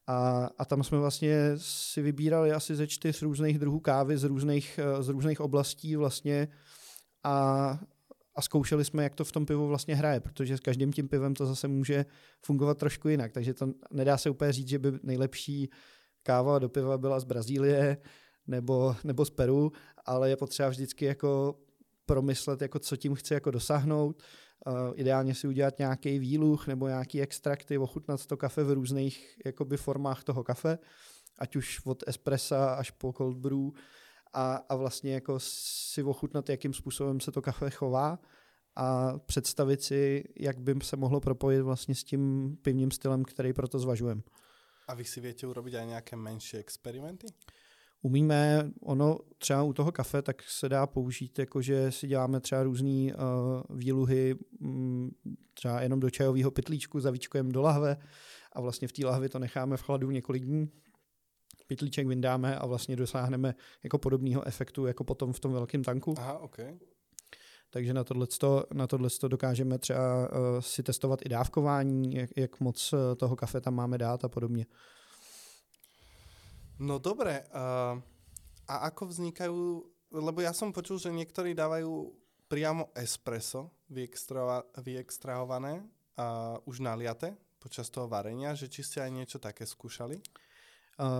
[0.07, 4.79] A, a tam jsme vlastně si vybírali asi ze čtyř různých druhů kávy z různých,
[4.99, 6.47] z různých oblastí vlastně
[7.23, 7.79] a
[8.35, 11.33] a zkoušeli jsme, jak to v tom pivu vlastně hraje, protože s každým tím pivem
[11.33, 12.05] to zase může
[12.41, 15.69] fungovat trošku jinak, takže to nedá se úplně říct, že by nejlepší
[16.23, 17.97] káva do piva byla z Brazílie
[18.47, 19.71] nebo, nebo z Peru,
[20.05, 21.59] ale je potřeba vždycky jako
[22.05, 24.23] promyslet, jako co tím chci jako dosáhnout.
[24.67, 29.77] Uh, ideálně si udělat nějaký výluch nebo nějaký extrakty, ochutnat to kafe v různých jakoby,
[29.77, 30.79] formách toho kafe,
[31.39, 33.69] ať už od espressa až po cold brew
[34.33, 38.19] a, a vlastně jako si ochutnat, jakým způsobem se to kafe chová
[38.75, 43.79] a představit si, jak by se mohlo propojit vlastně s tím pivním stylem, který proto
[43.79, 44.21] zvažujeme.
[44.87, 47.27] A vy si větě urobit aj nějaké menší experimenty?
[48.01, 53.13] Umíme, ono třeba u toho kafe, tak se dá použít, jakože si děláme třeba různé
[53.13, 55.11] uh, výluhy, um,
[55.53, 57.97] třeba jenom do čajového pytlíčku, zavíčkujeme do lahve
[58.53, 60.69] a vlastně v té lahvi to necháme v chladu několik dní,
[61.73, 66.13] pytlíček vyndáme a vlastně dosáhneme jako podobného efektu jako potom v tom velkém tanku.
[66.17, 66.77] Aha, okay.
[67.69, 68.27] Takže na tohle,
[68.73, 73.61] na tohle dokážeme třeba uh, si testovat i dávkování, jak, jak moc uh, toho kafe
[73.61, 74.65] tam máme dát a podobně.
[76.79, 77.41] No dobré.
[77.49, 78.01] Uh,
[78.67, 81.85] a ako vznikají, lebo já jsem počul, že někteří dávají
[82.47, 83.69] priamo espresso
[84.77, 90.19] vyextrahované a už naliate počas toho varenia, že či ste aj niečo také skúšali?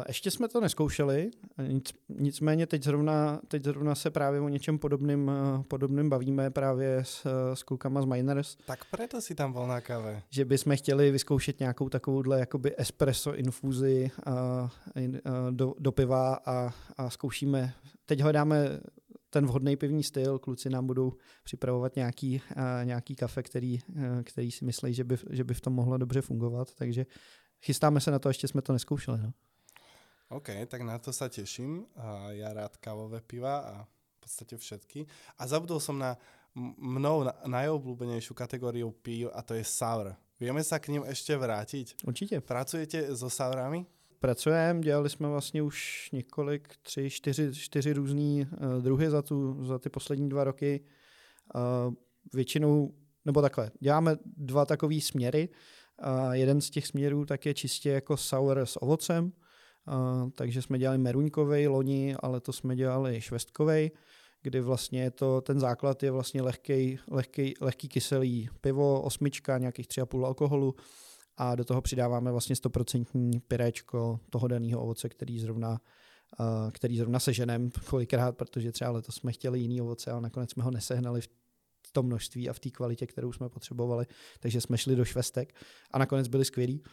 [0.08, 1.32] Ještě jsme to neskoušeli,
[1.68, 5.32] nic, nicméně teď zrovna, teď zrovna se právě o něčem podobným,
[5.68, 8.58] podobným bavíme právě s, s klukama z Miners.
[8.66, 10.22] Tak proto si tam volná káva.
[10.30, 14.70] Že bychom chtěli vyzkoušet nějakou takovouhle jakoby espresso infuzi a, a,
[15.52, 17.74] do, do piva a, a zkoušíme,
[18.06, 18.80] teď hledáme
[19.30, 21.14] ten vhodný pivní styl, kluci nám budou
[21.44, 25.62] připravovat nějaký, a, nějaký kafe, který, a, který si myslí, že by, že by v
[25.62, 27.06] tom mohlo dobře fungovat, takže
[27.62, 29.18] chystáme se na to, ještě jsme to neskoušeli.
[29.24, 29.32] No.
[30.34, 31.86] OK, tak na to sa teším.
[31.94, 35.06] A ja rád kávové piva a v podstate všetky.
[35.38, 36.18] A zabudol som na
[36.78, 40.18] mnou najobľúbenejšiu kategóriu pív a to je sour.
[40.42, 42.06] Vieme sa k ním ešte vrátiť?
[42.06, 42.42] Určite.
[42.42, 43.86] Pracujete so sourami?
[44.24, 49.80] pracujeme, dělali jsme vlastně už několik, tři, čtyři, čtyři různý uh, druhy za, tu, za
[49.80, 50.82] ty poslední dva roky.
[51.56, 51.94] Uh,
[52.34, 52.94] většinou,
[53.26, 55.50] nebo takhle, děláme dva takové směry.
[55.50, 59.32] Uh, jeden z těch směrů tak je čistě jako sour s ovocem,
[59.88, 63.92] uh, takže jsme dělali meruňkovej loni, ale to jsme dělali švestkovej,
[64.42, 70.26] kdy vlastně to, ten základ je vlastně lehký, lehký, lehký kyselý pivo, osmička, nějakých 3,5
[70.26, 70.76] alkoholu,
[71.38, 75.82] a do toho přidáváme vlastně 100% pyréčko toho daného ovoce, který zrovna,
[76.40, 80.64] uh, který zrovna seženem kolikrát, protože třeba letos jsme chtěli jiný ovoce, ale nakonec jsme
[80.64, 81.22] ho nesehnali
[81.88, 84.06] v tom množství a v té kvalitě, kterou jsme potřebovali,
[84.40, 85.56] takže jsme šli do švestek
[85.92, 86.84] a nakonec byli skvělí.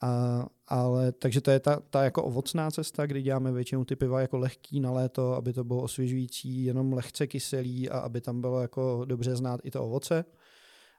[0.00, 4.20] A, ale takže to je ta, ta jako ovocná cesta, kdy děláme většinou ty piva
[4.20, 8.60] jako lehký na léto, aby to bylo osvěžující, jenom lehce kyselý a aby tam bylo
[8.60, 10.24] jako dobře znát i to ovoce.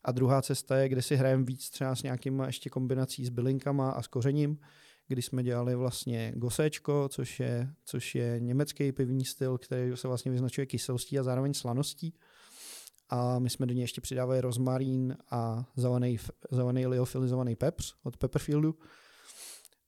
[0.03, 3.91] A druhá cesta je, kde si hrajeme víc třeba s nějakýma ještě kombinací s bylinkama
[3.91, 4.57] a s kořením,
[5.07, 10.31] kdy jsme dělali vlastně gosečko, což je, což je německý pivní styl, který se vlastně
[10.31, 12.13] vyznačuje kyselostí a zároveň slaností.
[13.09, 16.17] A my jsme do něj ještě přidávali rozmarín a zelený,
[16.51, 18.75] zelený liofilizovaný pepř od Pepperfieldu.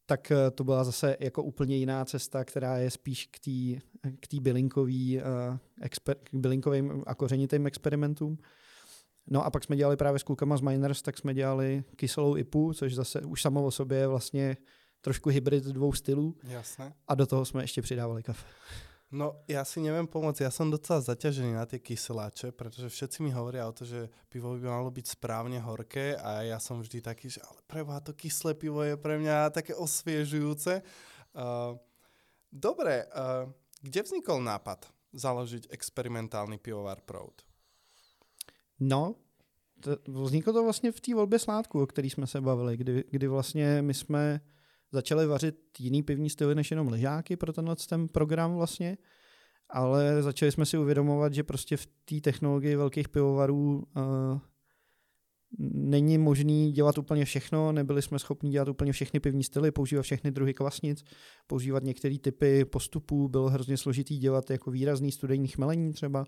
[0.05, 3.81] Tak eh, to byla zase jako úplně jiná cesta, která je spíš k té
[4.19, 8.37] k bylinkový, uh, exper, k bylinkovým a kořenitým experimentům.
[9.27, 12.73] No a pak jsme dělali právě s klukama z Miners, tak jsme dělali kyselou IPu,
[12.73, 14.57] což zase už samo o sobě je vlastně
[15.01, 16.37] trošku hybrid dvou stylů.
[16.43, 16.93] Jasné.
[17.07, 18.45] A do toho jsme ještě přidávali kafe.
[19.11, 23.35] No, ja si neviem pomôcť, ja som docela zaťažený na tie kyseláče, pretože všetci mi
[23.35, 27.27] hovoria o to, že pivo by malo byť správne horké a ja som vždy taký,
[27.27, 30.79] že ale preboha, to kyslé pivo je pre mňa také osviežujúce.
[31.35, 31.75] Uh,
[32.55, 33.51] dobre, uh,
[33.83, 37.43] kde vznikol nápad založiť experimentálny pivovar Proud?
[38.79, 39.19] No,
[39.83, 43.27] to, vzniklo to vlastně v té volbě sládku, o který jsme se bavili, kdy, kdy
[43.27, 44.41] vlastně my jsme
[44.91, 48.97] začali vařit jiný pivní styly než jenom ležáky pro tenhle ten program vlastně,
[49.69, 54.39] ale začali jsme si uvědomovat, že prostě v té technologii velkých pivovarů uh,
[55.59, 60.31] není možný dělat úplně všechno, nebyli jsme schopni dělat úplně všechny pivní styly, používat všechny
[60.31, 61.03] druhy kvasnic,
[61.47, 66.25] používat některé typy postupů, bylo hrozně složitý dělat jako výrazný studijní chmelení třeba,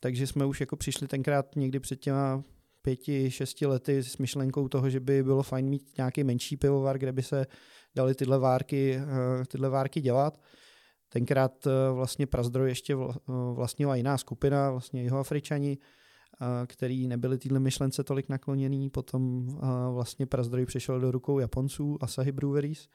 [0.00, 2.44] takže jsme už jako přišli tenkrát někdy před těma
[2.86, 7.12] pěti, šesti lety s myšlenkou toho, že by bylo fajn mít nějaký menší pivovar, kde
[7.12, 7.46] by se
[7.94, 10.40] dali tyhle várky, eh, tyhle várky dělat.
[11.08, 13.14] Tenkrát eh, vlastně Prazdroj ještě eh,
[13.54, 15.78] vlastnila jiná skupina, vlastně jeho Afričani,
[16.66, 18.90] který nebyli týhle myšlence tolik nakloněný.
[18.90, 19.46] Potom
[19.92, 22.88] vlastně Prazdroj přešel do rukou Japonců, Asahi Breweries,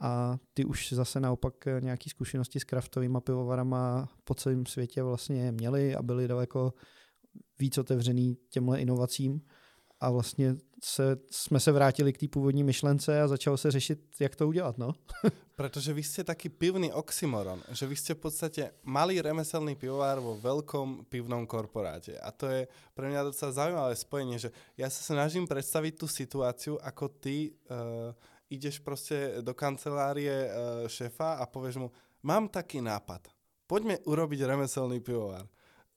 [0.00, 5.94] a ty už zase naopak nějaké zkušenosti s kraftovými pivovarama po celém světě vlastně měli
[5.96, 6.72] a byli daleko
[7.58, 9.42] víc otevřený těmhle inovacím
[10.02, 14.36] a vlastně se, jsme se vrátili k té původní myšlence a začalo se řešit, jak
[14.36, 14.78] to udělat.
[14.78, 14.92] No?
[15.56, 20.36] Protože vy jste taky pivný oxymoron, že vy jste v podstatě malý remeselný pivovár vo
[20.36, 22.18] velkom pivnom korporáte.
[22.18, 26.70] A to je pro mě docela zaujímavé spojení, že já se snažím představit tu situaci,
[26.82, 27.76] ako ty uh,
[28.50, 31.90] ideš prostě do kancelárie uh, šéfa a povieš mu,
[32.22, 33.28] mám taký nápad,
[33.66, 35.46] poďme urobiť remeselný pivovar.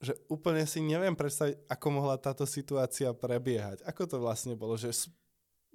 [0.02, 3.82] Že úplne si neviem predstaviť, ako mohla táto situácia prebiehať.
[3.88, 4.76] Ako to vlastne bolo?
[4.76, 4.92] Že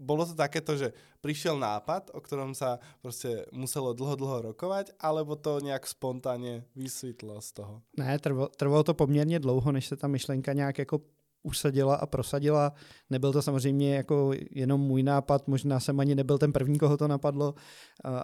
[0.01, 5.37] bolo to takéto, že prišiel nápad, o ktorom sa prostě muselo dlho, dlho rokovať, alebo
[5.37, 7.83] to nějak spontánně vysvětlo z toho?
[7.99, 11.01] Ne, trvalo, trvalo to poměrně dlouho, než se ta myšlenka nějak jako
[11.43, 12.73] usadila a prosadila.
[13.11, 17.09] Nebyl to samozřejmě jako jenom můj nápad, možná jsem ani nebyl ten první, koho to
[17.09, 17.55] napadlo,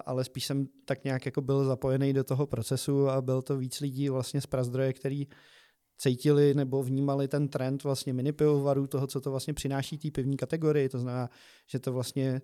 [0.04, 3.80] ale spíš jsem tak nějak jako byl zapojený do toho procesu a byl to víc
[3.80, 5.26] lidí vlastně z Prazdroje, který
[5.98, 10.36] cítili nebo vnímali ten trend vlastně mini pivovarů, toho, co to vlastně přináší té pivní
[10.36, 10.88] kategorii.
[10.88, 11.30] To znamená,
[11.66, 12.42] že to vlastně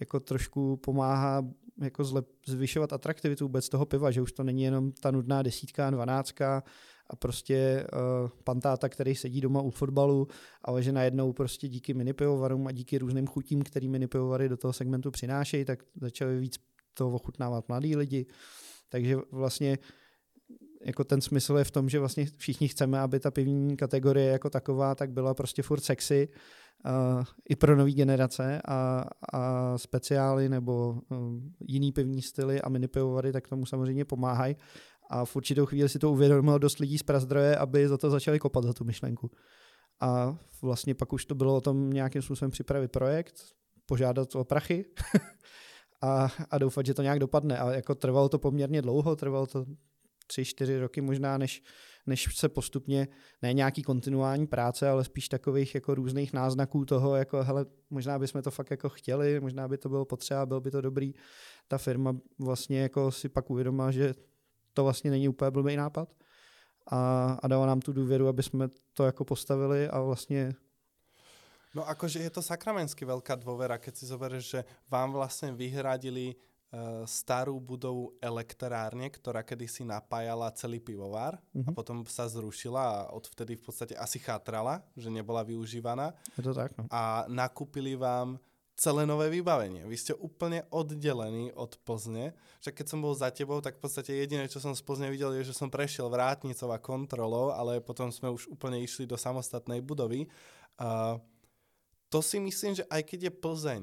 [0.00, 1.48] jako trošku pomáhá
[1.82, 5.90] jako zlep, zvyšovat atraktivitu vůbec toho piva, že už to není jenom ta nudná desítka,
[5.90, 6.62] dvanáctka,
[7.10, 10.28] a prostě uh, pantáta, který sedí doma u fotbalu,
[10.62, 15.10] ale že najednou prostě díky minipivovarům a díky různým chutím, který minipivovary do toho segmentu
[15.10, 16.56] přinášejí, tak začali víc
[16.94, 18.26] to ochutnávat mladí lidi.
[18.88, 19.78] Takže vlastně
[20.86, 24.50] jako ten smysl je v tom, že vlastně všichni chceme, aby ta pivní kategorie jako
[24.50, 26.28] taková tak byla prostě furt sexy
[26.86, 31.18] uh, i pro nové generace a, a speciály nebo uh,
[31.60, 34.56] jiný pivní styly a mini pivovary tak tomu samozřejmě pomáhají
[35.10, 38.38] a v určitou chvíli si to uvědomilo dost lidí z Prazdroje, aby za to začali
[38.38, 39.30] kopat, za tu myšlenku.
[40.00, 43.34] A vlastně pak už to bylo o tom nějakým způsobem připravit projekt,
[43.86, 44.84] požádat o prachy
[46.02, 47.58] a, a doufat, že to nějak dopadne.
[47.58, 49.64] A jako trvalo to poměrně dlouho, trvalo to
[50.26, 51.62] tři, čtyři roky možná, než,
[52.06, 53.08] než se postupně,
[53.42, 58.42] ne nějaký kontinuální práce, ale spíš takových jako různých náznaků toho, jako hele, možná bychom
[58.42, 61.14] to fakt jako chtěli, možná by to bylo potřeba, byl by to dobrý.
[61.68, 64.14] Ta firma vlastně jako si pak uvědomila, že
[64.74, 66.08] to vlastně není úplně blbý nápad
[66.90, 70.54] a, a dala nám tu důvěru, aby jsme to jako postavili a vlastně
[71.76, 76.32] No akože je to sakramensky veľká dôvera, keď si zoberieš, že vám vlastne vyhradili
[77.06, 81.66] starú budovu elektrárne, ktorá kedysi napájala celý pivovar mm-hmm.
[81.66, 81.76] a mhm.
[81.76, 86.12] potom sa zrušila a odvtedy v podstate asi chátrala, že nebola využívaná.
[86.36, 86.88] Je to tak, no.
[86.92, 88.36] A nakúpili vám
[88.76, 89.88] celé nové vybavenie.
[89.88, 92.36] Vy ste úplne oddelení od Plzne.
[92.60, 95.32] Že keď som bol za tebou, tak v podstate jediné, čo som z Plzne videl,
[95.40, 99.80] je, že som prešiel vrátnicou a kontrolou, ale potom sme už úplne išli do samostatnej
[99.80, 100.28] budovy.
[100.76, 101.16] Uh,
[102.12, 103.82] to si myslím, že aj keď je Plzeň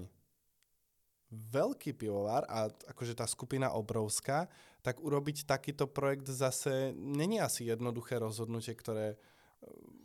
[1.34, 4.46] veľký pivovar a akože tá skupina obrovská,
[4.86, 9.18] tak urobiť takýto projekt zase není asi jednoduché rozhodnutie, ktoré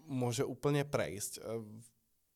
[0.09, 1.45] môže úplne prejsť.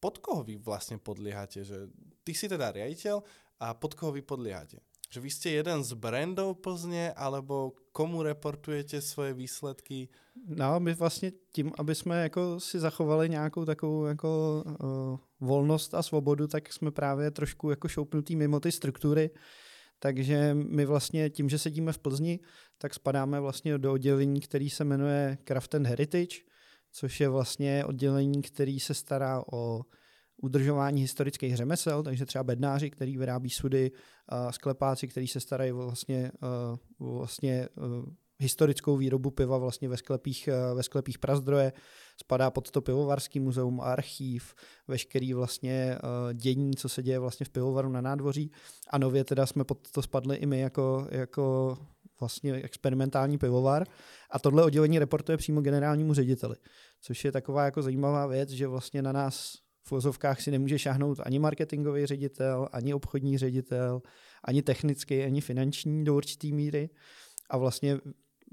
[0.02, 1.62] Pod koho vy vlastne podliehate?
[1.62, 1.88] Že
[2.26, 3.22] ty si teda riaditeľ
[3.62, 4.82] a pod koho vy podliehate?
[5.12, 10.08] Že vy ste jeden z brandov Plzně, alebo komu reportujete svoje výsledky?
[10.48, 16.02] No, my vlastně tím, aby jsme jako si zachovali nějakou takovou jako uh, volnost a
[16.02, 19.30] svobodu, tak jsme právě trošku jako šoupnutý mimo ty struktury.
[19.98, 22.40] Takže my vlastně tím, že sedíme v Plzni,
[22.78, 26.36] tak spadáme vlastně do oddělení, který se jmenuje Craft and Heritage,
[26.92, 29.82] což je vlastně oddělení, který se stará o
[30.42, 33.90] udržování historických řemesel, takže třeba bednáři, který vyrábí sudy,
[34.50, 36.32] sklepáci, který se starají vlastně,
[36.98, 37.68] vlastně
[38.38, 41.72] historickou výrobu piva vlastně ve sklepích, ve sklepích Prazdroje,
[42.20, 44.54] spadá pod to pivovarský muzeum, archív,
[44.88, 45.98] veškerý vlastně
[46.32, 48.50] dění, co se děje vlastně v pivovaru na nádvoří.
[48.90, 51.76] A nově teda jsme pod to spadli i my jako, jako
[52.20, 53.86] vlastně experimentální pivovar.
[54.30, 56.56] A tohle oddělení reportuje přímo generálnímu řediteli,
[57.00, 59.54] což je taková jako zajímavá věc, že vlastně na nás
[59.84, 64.02] v vozovkách si nemůže šáhnout ani marketingový ředitel, ani obchodní ředitel,
[64.44, 66.90] ani technický, ani finanční do určitý míry.
[67.50, 67.98] A vlastně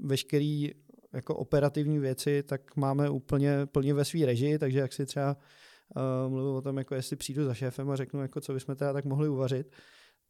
[0.04, 0.70] veškerý
[1.12, 5.36] jako operativní věci, tak máme úplně plně ve své režii, takže jak si třeba
[5.96, 8.92] uh, mluvil o tom, jako jestli přijdu za šéfem a řeknu, jako co bychom teda
[8.92, 9.72] tak mohli uvařit,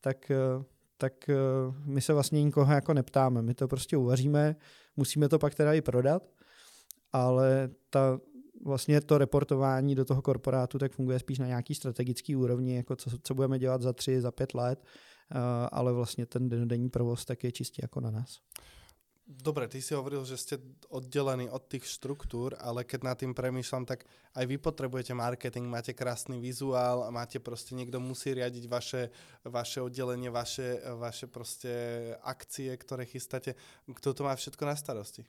[0.01, 0.63] tak, uh,
[0.99, 3.43] tak uh, my se vlastně nikoho jako neptáme.
[3.43, 4.57] My to prostě uvaříme,
[4.97, 6.23] musíme to pak teda i prodat,
[7.13, 8.21] ale ta
[8.65, 13.11] vlastně to reportování do toho korporátu tak funguje spíš na nějaký strategický úrovni, jako co,
[13.23, 15.39] co budeme dělat za tři, za pět let, uh,
[15.73, 18.41] ale vlastně ten denní provoz tak je čistě jako na nás.
[19.31, 20.59] Dobre, ty si hovoril, že ste
[20.91, 24.03] oddelení od tých štruktúr, ale keď nad tým premýšľam, tak
[24.35, 29.15] aj vy potrebujete marketing, máte krásny vizuál, máte proste, niekto musí riadiť vaše,
[29.47, 31.71] vaše oddelenie, vaše, vaše proste
[32.27, 33.55] akcie, ktoré chystáte.
[33.87, 35.23] Kto to má všetko na starosti?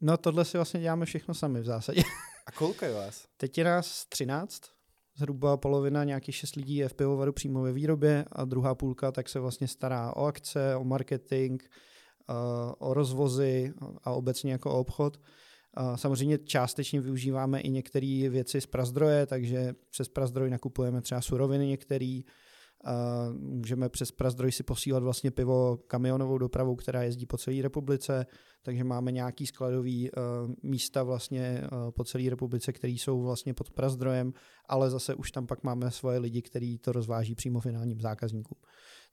[0.00, 2.02] No tohle si vlastně děláme všechno sami v zásadě.
[2.46, 3.24] A kolik je vás?
[3.36, 4.62] Teď je nás 13,
[5.16, 9.28] zhruba polovina, nějakých 6 lidí je v pivovaru přímo ve výrobě a druhá půlka tak
[9.28, 11.62] se vlastně stará o akce, o marketing,
[12.78, 13.72] o rozvozy
[14.04, 15.20] a obecně jako o obchod.
[15.94, 22.20] Samozřejmě částečně využíváme i některé věci z prazdroje, takže přes prazdroj nakupujeme třeba suroviny některé,
[23.32, 28.26] můžeme přes Prazdroj si posílat vlastně pivo kamionovou dopravou, která jezdí po celé republice,
[28.62, 34.32] takže máme nějaký skladový uh, místa vlastně po celé republice, které jsou vlastně pod Prazdrojem,
[34.68, 38.58] ale zase už tam pak máme svoje lidi, kteří to rozváží přímo finálním zákazníkům.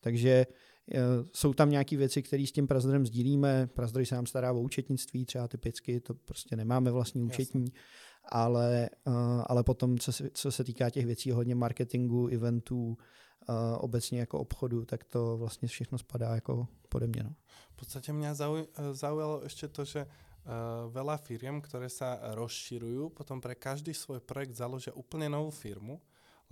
[0.01, 0.45] Takže
[1.33, 3.67] jsou tam nějaké věci, které s tím Prazdrojem sdílíme.
[3.67, 7.61] Prazdroj se nám stará o účetnictví, třeba typicky, to prostě nemáme vlastní účetní.
[7.61, 7.79] Jasně
[8.31, 8.89] ale,
[9.45, 12.97] ale potom, co se, co se týká těch věcí hodně marketingu, eventů,
[13.77, 17.23] obecně jako obchodu, tak to vlastně všechno spadá jako pode mě.
[17.23, 17.35] No.
[17.71, 18.35] V podstatě mě
[18.91, 20.05] zaujalo ještě to, že
[20.43, 26.03] Uh, veľa firiem, ktoré sa rozširujú, potom pre každý svoj projekt založia úplne novú firmu,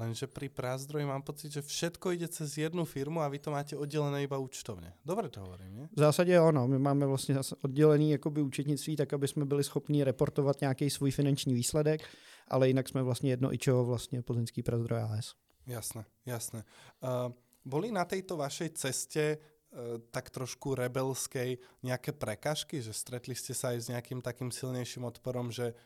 [0.01, 3.77] lenže pri Prázdroji mám pocit, že všetko ide cez jednu firmu a vy to máte
[3.77, 4.93] oddelené iba účtovně.
[5.05, 5.85] Dobre to hovorím, nie?
[5.95, 10.61] V zásadě ano, my máme vlastně oddělený jakoby účetnictví, tak aby jsme byli schopni reportovat
[10.61, 12.01] nějaký svůj finanční výsledek,
[12.47, 15.35] ale jinak jsme vlastně jedno ičo vlastně Plzeňský Prázdroj AS.
[15.67, 16.63] Jasné, jasné.
[17.03, 17.31] Uh,
[17.65, 23.77] boli na tejto vašej ceste uh, tak trošku rebelskej nejaké prekažky, že stretli ste sa
[23.77, 25.77] aj s nejakým takým silnejším odporom, že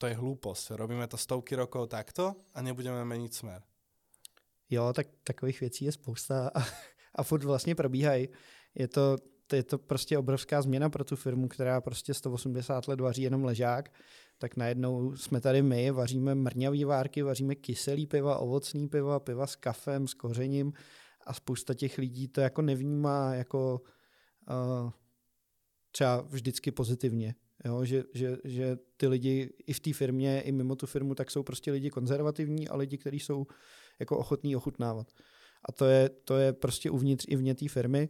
[0.00, 3.60] to je hlúposť, robíme to stovky rokov takto a nebudeme meniť smer.
[4.70, 6.60] Jo, tak takových věcí je spousta a,
[7.14, 8.28] a furt vlastně probíhají.
[8.74, 13.00] Je to, to, je to prostě obrovská změna pro tu firmu, která prostě 180 let
[13.00, 13.90] vaří jenom ležák
[14.40, 19.56] tak najednou jsme tady my, vaříme mrňavý várky, vaříme kyselý piva, ovocný piva, piva s
[19.56, 20.72] kafem, s kořením
[21.26, 23.80] a spousta těch lidí to jako nevnímá jako
[24.50, 24.90] uh,
[25.90, 27.34] třeba vždycky pozitivně.
[27.64, 31.30] Jo, že, že, že ty lidi i v té firmě, i mimo tu firmu, tak
[31.30, 33.46] jsou prostě lidi konzervativní a lidi, kteří jsou
[33.98, 35.06] jako ochotní ochutnávat.
[35.68, 38.08] A to je, to je prostě uvnitř i vně té firmy.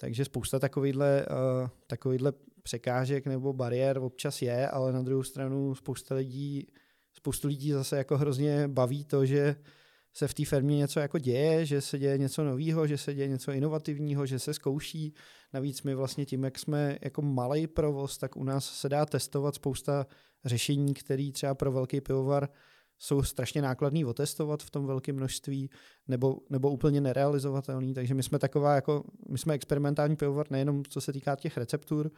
[0.00, 2.32] Takže spousta takovýhle, uh, takovýhle
[2.62, 6.66] překážek nebo bariér občas je, ale na druhou stranu spousta lidí,
[7.12, 9.56] spoustu lidí zase jako hrozně baví to, že
[10.16, 13.28] se v té firmě něco jako děje, že se děje něco nového, že se děje
[13.28, 15.14] něco inovativního, že se zkouší.
[15.52, 19.54] Navíc my vlastně tím, jak jsme jako malý provoz, tak u nás se dá testovat
[19.54, 20.06] spousta
[20.44, 22.48] řešení, které třeba pro velký pivovar
[22.98, 25.70] jsou strašně nákladný otestovat v tom velkém množství
[26.08, 27.94] nebo, nebo úplně nerealizovatelný.
[27.94, 32.10] Takže my jsme taková jako, my jsme experimentální pivovar nejenom co se týká těch receptur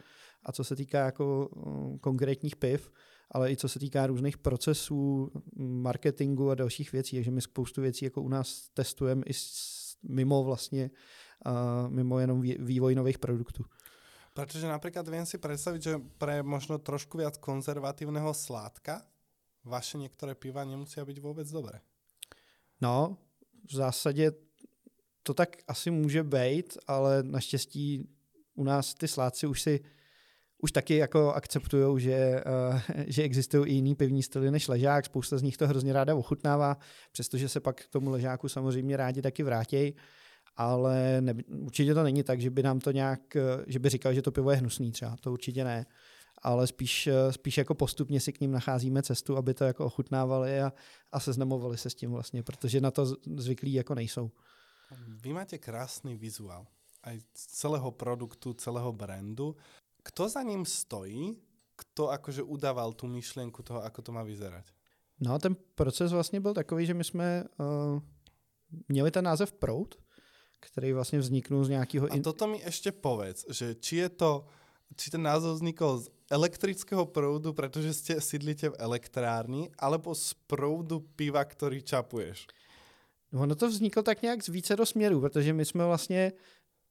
[0.42, 2.90] a co se týká jako uh, konkrétních piv,
[3.30, 7.16] ale i co se týká různých procesů, marketingu a dalších věcí.
[7.16, 9.32] Takže my spoustu věcí jako u nás testujeme i
[10.02, 10.90] mimo vlastně,
[11.46, 13.64] uh, mimo jenom vývoj nových produktů.
[14.34, 19.02] Protože například vím si představit, že pre možno trošku viac konzervatívneho sládka
[19.64, 21.80] vaše některé piva nemusí být vůbec dobré.
[22.80, 23.18] No,
[23.70, 24.32] v zásadě
[25.22, 28.08] to tak asi může být, ale naštěstí
[28.54, 29.80] u nás ty sládci už si
[30.62, 35.04] už taky jako akceptují, že, uh, že existují i jiný pivní styly než ležák.
[35.04, 36.76] Spousta z nich to hrozně ráda ochutnává,
[37.12, 39.94] přestože se pak k tomu ležáku samozřejmě rádi taky vrátí.
[40.56, 44.14] Ale ne, určitě to není tak, že by nám to nějak, eh, že by říkal,
[44.14, 45.16] že to pivo je hnusný třeba.
[45.20, 45.86] To určitě ne
[46.42, 50.60] ale spíš, eh, spíš jako postupně si k ním nacházíme cestu, aby to jako ochutnávali
[50.60, 50.72] a,
[51.12, 53.06] a seznamovali se s tím vlastně, protože na to
[53.36, 54.30] zvyklí jako nejsou.
[55.06, 56.66] Vy máte krásný vizuál
[57.02, 59.56] aj celého produktu, celého brandu.
[60.08, 61.36] Kto za ním stojí?
[61.76, 64.66] Kto akože udával tu myšlenku toho, ako to má vyzerať?
[65.20, 68.00] No ten proces vlastně byl takový, že my jsme uh,
[68.88, 69.94] měli ten název Prout,
[70.60, 72.06] který vlastně vzniknul z nějakého...
[72.06, 72.20] In...
[72.20, 74.46] A toto mi ještě povedz, že či je to
[74.96, 81.00] či ten názov vznikol z elektrického proudu, protože ste sídlíte v elektrárni, alebo z proudu
[81.00, 82.46] piva, který čapuješ?
[83.32, 86.32] No, ono to vzniklo tak nějak z více do směrů, protože my jsme vlastně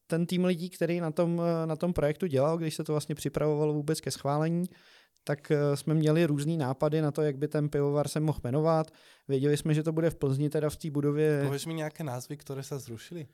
[0.08, 3.74] ten tým lidí, který na tom, na tom projektu dělal, když se to vlastně připravovalo
[3.74, 4.66] vůbec ke schválení,
[5.24, 8.92] tak eh, jsme měli různý nápady na to, jak by ten pivovar se mohl jmenovat.
[9.28, 11.42] Věděli jsme, že to bude v Plzni, teda v té budově.
[11.46, 13.28] Pověš mi nějaké názvy, které se zrušily?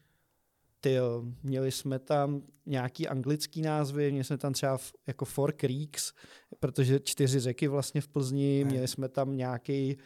[0.84, 6.14] ty jo, měli jsme tam nějaký anglický názvy, měli jsme tam třeba jako Four Creeks,
[6.60, 8.72] protože čtyři řeky vlastně v Plzni, ne.
[8.72, 9.98] měli jsme tam nějaký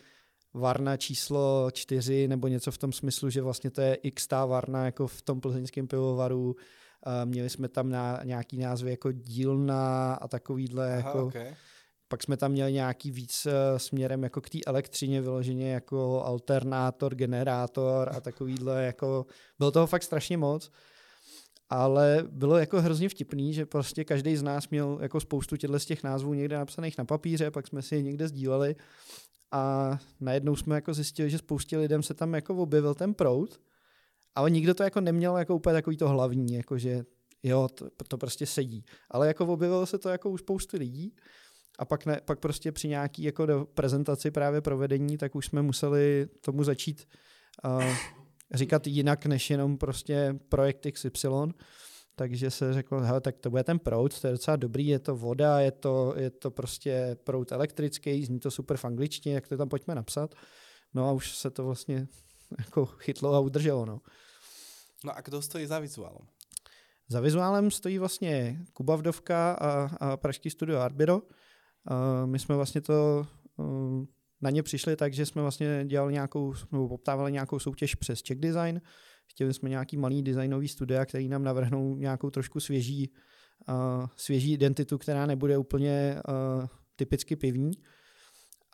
[0.57, 4.85] Varna číslo čtyři, nebo něco v tom smyslu, že vlastně to je x tá Varna
[4.85, 6.55] jako v tom plzeňském pivovaru.
[7.25, 11.25] měli jsme tam na, nějaký názvy jako dílna a takovýhle Aha, jako...
[11.25, 11.55] Okay
[12.07, 17.15] pak jsme tam měli nějaký víc uh, směrem jako k té elektřině vyloženě jako alternátor,
[17.15, 19.25] generátor a takovýhle jako,
[19.59, 20.71] bylo toho fakt strašně moc.
[21.69, 25.85] Ale bylo jako hrozně vtipný, že prostě každý z nás měl jako spoustu těchto z
[25.85, 28.75] těch názvů někde napsaných na papíře, pak jsme si je někde sdíleli
[29.51, 33.61] a najednou jsme jako zjistili, že spoustě lidem se tam jako objevil ten prout,
[34.35, 37.05] ale nikdo to jako neměl jako úplně takový to hlavní, jako že
[37.43, 38.85] jo, to, to prostě sedí.
[39.11, 41.15] Ale jako objevilo se to jako u spousty lidí
[41.79, 46.27] a pak, ne, pak prostě při nějaký jako prezentaci právě provedení, tak už jsme museli
[46.41, 47.07] tomu začít
[47.65, 47.95] uh,
[48.53, 51.27] říkat jinak, než jenom prostě projekt XY.
[52.19, 55.15] Takže se řeklo, hele, tak to bude ten proud, to je docela dobrý, je to
[55.15, 59.57] voda, je to, je to prostě proud elektrický, zní to super v angličtině, jak to
[59.57, 60.35] tam pojďme napsat.
[60.93, 62.07] No a už se to vlastně
[62.57, 63.85] jako chytlo a udrželo.
[63.85, 64.01] No,
[65.05, 66.27] no a kdo stojí za vizuálem?
[67.09, 71.21] Za vizuálem stojí vlastně Kuba Vdovka a, a pražský studio Arbiro.
[72.25, 74.05] My jsme vlastně to uh,
[74.41, 78.39] na ně přišli tak, že jsme vlastně dělali nějakou, nebo poptávali nějakou soutěž přes Czech
[78.39, 78.81] Design.
[79.27, 83.11] Chtěli jsme nějaký malý designový studia, který nám navrhnou nějakou trošku svěží,
[83.69, 86.65] uh, svěží identitu, která nebude úplně uh,
[86.95, 87.71] typicky pivní.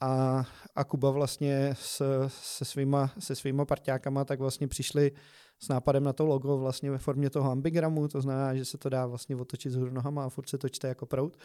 [0.02, 0.44] A,
[0.76, 5.12] a Kuba vlastně s, se, svýma, se svýma parťákama tak vlastně přišli
[5.60, 8.90] s nápadem na to logo vlastně ve formě toho ambigramu, to znamená, že se to
[8.90, 11.38] dá vlastně otočit z nohama a furt se to čte jako prout.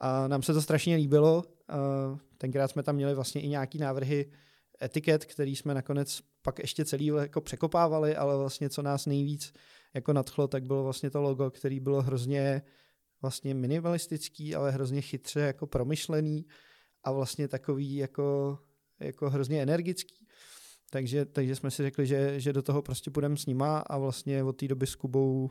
[0.00, 1.44] A nám se to strašně líbilo.
[2.38, 4.30] Tenkrát jsme tam měli vlastně i nějaký návrhy
[4.82, 9.52] etiket, který jsme nakonec pak ještě celý jako překopávali, ale vlastně co nás nejvíc
[9.94, 12.62] jako nadchlo, tak bylo vlastně to logo, který bylo hrozně
[13.22, 16.46] vlastně minimalistický, ale hrozně chytře jako promyšlený
[17.04, 18.58] a vlastně takový jako,
[19.00, 20.26] jako hrozně energický.
[20.90, 24.44] Takže, takže jsme si řekli, že, že do toho prostě půjdeme s nima a vlastně
[24.44, 25.50] od té doby s Kubou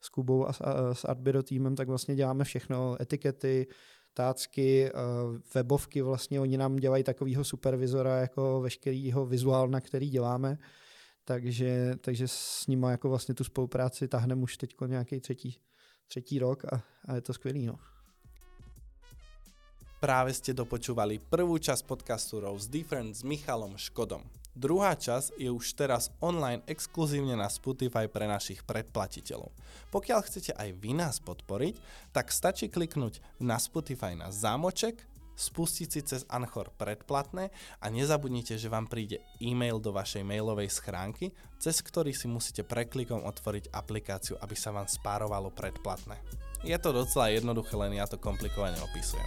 [0.00, 3.66] s Kubou a, a s Artbiro týmem, tak vlastně děláme všechno, etikety,
[4.20, 4.92] tácky, eh,
[5.54, 10.58] webovky, vlastně oni nám dělají takového supervizora jako veškerýho vizuálna, který děláme,
[11.24, 15.56] takže, takže s nimi jako vlastně tu spolupráci tahneme už teď nějaký třetí,
[16.08, 17.66] třetí rok a, a je to skvělý.
[17.66, 17.78] No.
[20.00, 24.24] Práve ste dopočúvali prvú časť podcastu Rose Different s Michalom Škodom.
[24.50, 29.54] Druhá časť je už teraz online exkluzívne na Spotify pre našich predplatiteľov.
[29.94, 31.78] Pokiaľ chcete aj vy nás podporiť,
[32.10, 35.06] tak stačí kliknúť na Spotify na zámoček,
[35.40, 37.48] spustiť si cez Anchor predplatné
[37.80, 43.24] a nezabudnite, že vám príde e-mail do vašej mailovej schránky, cez ktorý si musíte preklikom
[43.24, 46.20] otvoriť aplikáciu, aby sa vám spárovalo predplatné.
[46.60, 49.24] Je to docela jednoduché, len ja to komplikovane opisujem.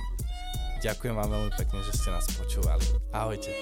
[0.83, 2.83] Ďakujem vám veľmi pekne, že ste nás počúvali.
[3.15, 3.55] Ahojte.